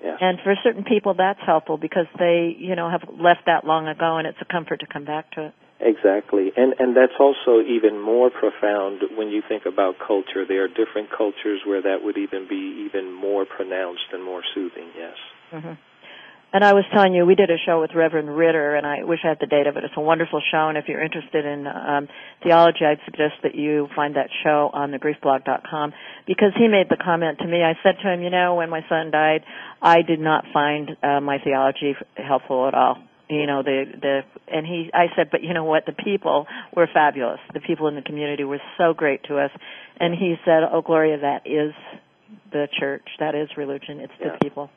Yeah. 0.03 0.17
And 0.21 0.39
for 0.45 0.55
certain 0.63 0.85
people, 0.85 1.15
that's 1.15 1.41
helpful 1.45 1.79
because 1.79 2.07
they, 2.19 2.55
you 2.59 2.77
know, 2.77 2.91
have 2.91 3.03
left 3.09 3.47
that 3.47 3.65
long 3.65 3.89
ago, 3.89 4.19
and 4.19 4.27
it's 4.27 4.39
a 4.41 4.45
comfort 4.45 4.81
to 4.81 4.87
come 4.87 5.05
back 5.05 5.31
to 5.33 5.47
it. 5.47 5.55
Exactly, 5.79 6.53
and 6.57 6.73
and 6.79 6.97
that's 6.97 7.13
also 7.21 7.61
even 7.61 8.01
more 8.01 8.31
profound 8.31 9.03
when 9.15 9.29
you 9.29 9.43
think 9.47 9.67
about 9.67 9.97
culture. 9.99 10.47
There 10.49 10.65
are 10.65 10.69
different 10.69 11.11
cultures 11.13 11.61
where 11.67 11.83
that 11.83 12.03
would 12.03 12.17
even 12.17 12.49
be 12.49 12.89
even 12.89 13.13
more 13.13 13.45
pronounced 13.45 14.09
and 14.13 14.25
more 14.25 14.43
soothing. 14.55 14.89
Yes. 14.97 15.17
Mm-hmm. 15.53 15.73
And 16.53 16.65
I 16.65 16.73
was 16.73 16.85
telling 16.95 17.13
you, 17.13 17.27
we 17.27 17.35
did 17.35 17.51
a 17.51 17.59
show 17.67 17.81
with 17.81 17.91
Reverend 17.95 18.35
Ritter, 18.35 18.77
and 18.77 18.87
I 18.87 19.03
wish 19.03 19.21
I 19.25 19.29
had 19.29 19.39
the 19.41 19.47
data, 19.47 19.73
but 19.75 19.85
it's 19.85 19.93
a 19.97 20.01
wonderful 20.01 20.41
show. 20.51 20.69
And 20.69 20.79
if 20.79 20.85
you're 20.89 21.03
interested 21.03 21.45
in 21.45 21.67
um, 21.67 22.09
theology, 22.43 22.85
I'd 22.85 23.01
suggest 23.05 23.35
that 23.43 23.55
you 23.55 23.89
find 23.95 24.17
that 24.17 24.31
show 24.43 24.71
on 24.73 24.93
thegriefblog.com 24.93 25.93
because 26.27 26.53
he 26.57 26.69
made 26.69 26.89
the 26.89 26.97
comment 26.97 27.41
to 27.41 27.47
me. 27.47 27.63
I 27.63 27.75
said 27.83 27.97
to 28.03 28.13
him, 28.13 28.23
you 28.23 28.31
know, 28.31 28.55
when 28.55 28.71
my 28.71 28.81
son 28.89 29.11
died, 29.11 29.45
I 29.83 30.03
did 30.03 30.21
not 30.21 30.45
find 30.53 30.97
uh, 31.03 31.21
my 31.21 31.39
theology 31.43 31.95
helpful 32.17 32.69
at 32.69 32.75
all. 32.75 32.99
You 33.29 33.47
know, 33.47 33.65
the 33.65 33.85
the 34.01 34.21
and 34.47 34.65
he, 34.65 34.89
I 34.95 35.07
said, 35.17 35.31
but 35.33 35.43
you 35.43 35.53
know 35.53 35.65
what? 35.65 35.85
The 35.85 35.93
people 35.93 36.47
were 36.75 36.87
fabulous. 36.87 37.41
The 37.53 37.61
people 37.61 37.89
in 37.89 37.97
the 37.97 38.03
community 38.03 38.45
were 38.45 38.61
so 38.79 38.95
great 38.95 39.25
to 39.25 39.39
us. 39.39 39.51
And 39.99 40.15
he 40.15 40.37
said, 40.45 40.63
oh, 40.73 40.81
Gloria, 40.81 41.19
that 41.19 41.43
is 41.45 41.75
the 42.53 42.69
church. 42.79 43.07
That 43.19 43.35
is 43.35 43.49
religion. 43.57 43.99
It's 44.01 44.13
yeah. 44.21 44.33
the 44.33 44.39
people. 44.39 44.71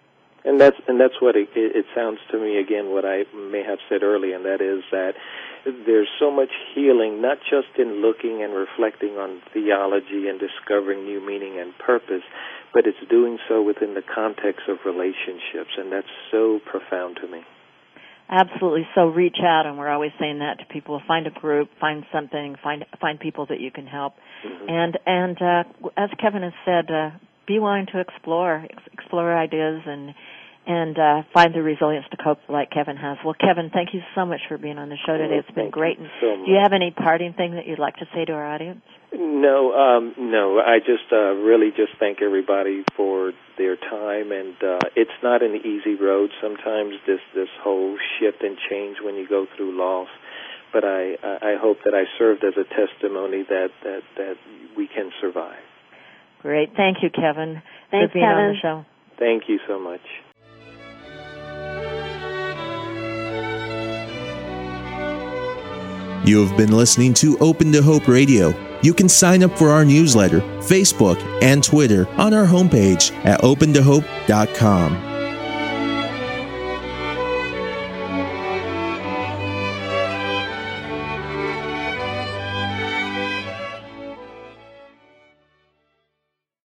And 0.45 0.60
that's 0.60 0.78
and 0.88 0.99
that's 0.99 1.19
what 1.19 1.36
it, 1.36 1.49
it 1.56 1.86
sounds 1.93 2.19
to 2.32 2.39
me 2.39 2.60
again. 2.60 2.91
What 2.91 3.04
I 3.04 3.23
may 3.36 3.63
have 3.63 3.80
said 3.89 4.04
earlier, 4.04 4.36
and 4.36 4.45
that 4.45 4.62
is 4.62 4.84
that 4.91 5.13
there's 5.65 6.08
so 6.19 6.32
much 6.32 6.52
healing, 6.73 7.21
not 7.21 7.39
just 7.43 7.78
in 7.78 8.02
looking 8.02 8.41
and 8.41 8.54
reflecting 8.54 9.19
on 9.19 9.41
theology 9.54 10.30
and 10.30 10.39
discovering 10.39 11.04
new 11.04 11.19
meaning 11.19 11.60
and 11.60 11.78
purpose, 11.78 12.23
but 12.73 12.88
it's 12.88 13.04
doing 13.10 13.38
so 13.49 13.62
within 13.62 13.95
the 13.95 14.04
context 14.04 14.63
of 14.69 14.78
relationships, 14.86 15.75
and 15.78 15.91
that's 15.91 16.13
so 16.32 16.60
profound 16.65 17.17
to 17.21 17.28
me. 17.28 17.43
Absolutely. 18.30 18.88
So 18.93 19.08
reach 19.08 19.38
out, 19.43 19.65
and 19.65 19.78
we're 19.78 19.89
always 19.89 20.12
saying 20.19 20.39
that 20.39 20.60
to 20.60 20.65
people. 20.71 21.02
Find 21.08 21.25
a 21.25 21.32
group, 21.32 21.69
find 21.80 22.06
something, 22.13 22.56
find 22.62 22.86
find 23.02 23.19
people 23.19 23.47
that 23.47 23.60
you 23.60 23.71
can 23.71 23.88
help, 23.88 24.13
mm-hmm. 24.45 24.69
and 24.69 24.99
and 25.06 25.41
uh, 25.41 25.89
as 25.97 26.10
Kevin 26.21 26.43
has 26.43 26.54
said, 26.63 26.93
uh, 26.93 27.10
be 27.49 27.57
willing 27.59 27.88
to 27.91 27.99
explore, 27.99 28.63
explore 28.93 29.35
ideas 29.35 29.81
and 29.85 30.13
and 30.67 30.99
uh, 30.99 31.23
find 31.33 31.55
the 31.55 31.63
resilience 31.63 32.05
to 32.12 32.17
cope 32.17 32.38
like 32.47 32.69
Kevin 32.69 32.95
has. 32.95 33.17
Well, 33.25 33.33
Kevin, 33.33 33.71
thank 33.73 33.89
you 33.91 34.01
so 34.13 34.23
much 34.23 34.41
for 34.47 34.59
being 34.59 34.77
on 34.77 34.89
the 34.89 34.97
show 35.03 35.17
today. 35.17 35.41
It's 35.41 35.55
been 35.55 35.71
great. 35.71 35.97
So 36.21 36.45
do 36.45 36.51
you 36.51 36.59
have 36.62 36.73
any 36.73 36.91
parting 36.91 37.33
thing 37.33 37.55
that 37.55 37.65
you'd 37.65 37.79
like 37.79 37.95
to 37.95 38.05
say 38.13 38.23
to 38.25 38.33
our 38.33 38.45
audience? 38.45 38.81
No, 39.12 39.73
um, 39.73 40.13
no. 40.19 40.59
I 40.59 40.77
just 40.77 41.12
uh, 41.12 41.33
really 41.41 41.71
just 41.71 41.97
thank 41.99 42.21
everybody 42.21 42.83
for 42.95 43.31
their 43.57 43.77
time, 43.77 44.31
and 44.31 44.53
uh, 44.62 44.85
it's 44.95 45.17
not 45.23 45.41
an 45.41 45.55
easy 45.55 45.95
road. 45.95 46.29
Sometimes 46.39 46.93
this 47.07 47.23
this 47.33 47.49
whole 47.63 47.97
shift 48.19 48.43
and 48.43 48.55
change 48.69 48.97
when 49.01 49.15
you 49.15 49.27
go 49.27 49.47
through 49.57 49.75
loss. 49.75 50.09
But 50.71 50.83
I 50.85 51.17
I 51.23 51.57
hope 51.59 51.77
that 51.85 51.95
I 51.95 52.05
served 52.19 52.43
as 52.43 52.53
a 52.53 52.67
testimony 52.69 53.41
that 53.49 53.69
that 53.81 54.03
that 54.17 54.35
we 54.77 54.85
can 54.85 55.09
survive. 55.19 55.65
Great, 56.41 56.69
thank 56.75 56.97
you, 57.04 57.10
Kevin, 57.10 57.62
Thanks, 57.91 58.12
for 58.12 58.13
being 58.13 58.25
Kevin. 58.25 58.43
on 58.45 58.54
the 58.54 58.60
show. 58.62 58.86
Thank 59.17 59.43
you 59.49 59.60
so 59.67 59.78
much. 59.80 60.02
You 66.25 66.45
have 66.45 66.56
been 66.58 66.71
listening 66.71 67.13
to 67.15 67.38
Open 67.39 67.71
to 67.71 67.82
Hope 67.82 68.08
Radio. 68.08 68.54
You 68.84 68.93
can 68.93 69.10
sign 69.10 69.41
up 69.43 69.58
for 69.58 69.69
our 69.69 69.84
newsletter, 69.84 70.41
Facebook, 70.62 71.17
and 71.41 71.63
Twitter 71.63 72.08
on 72.19 72.34
our 72.34 72.45
homepage 72.45 73.13
at 73.25 73.41
opentohope.com. 73.41 75.09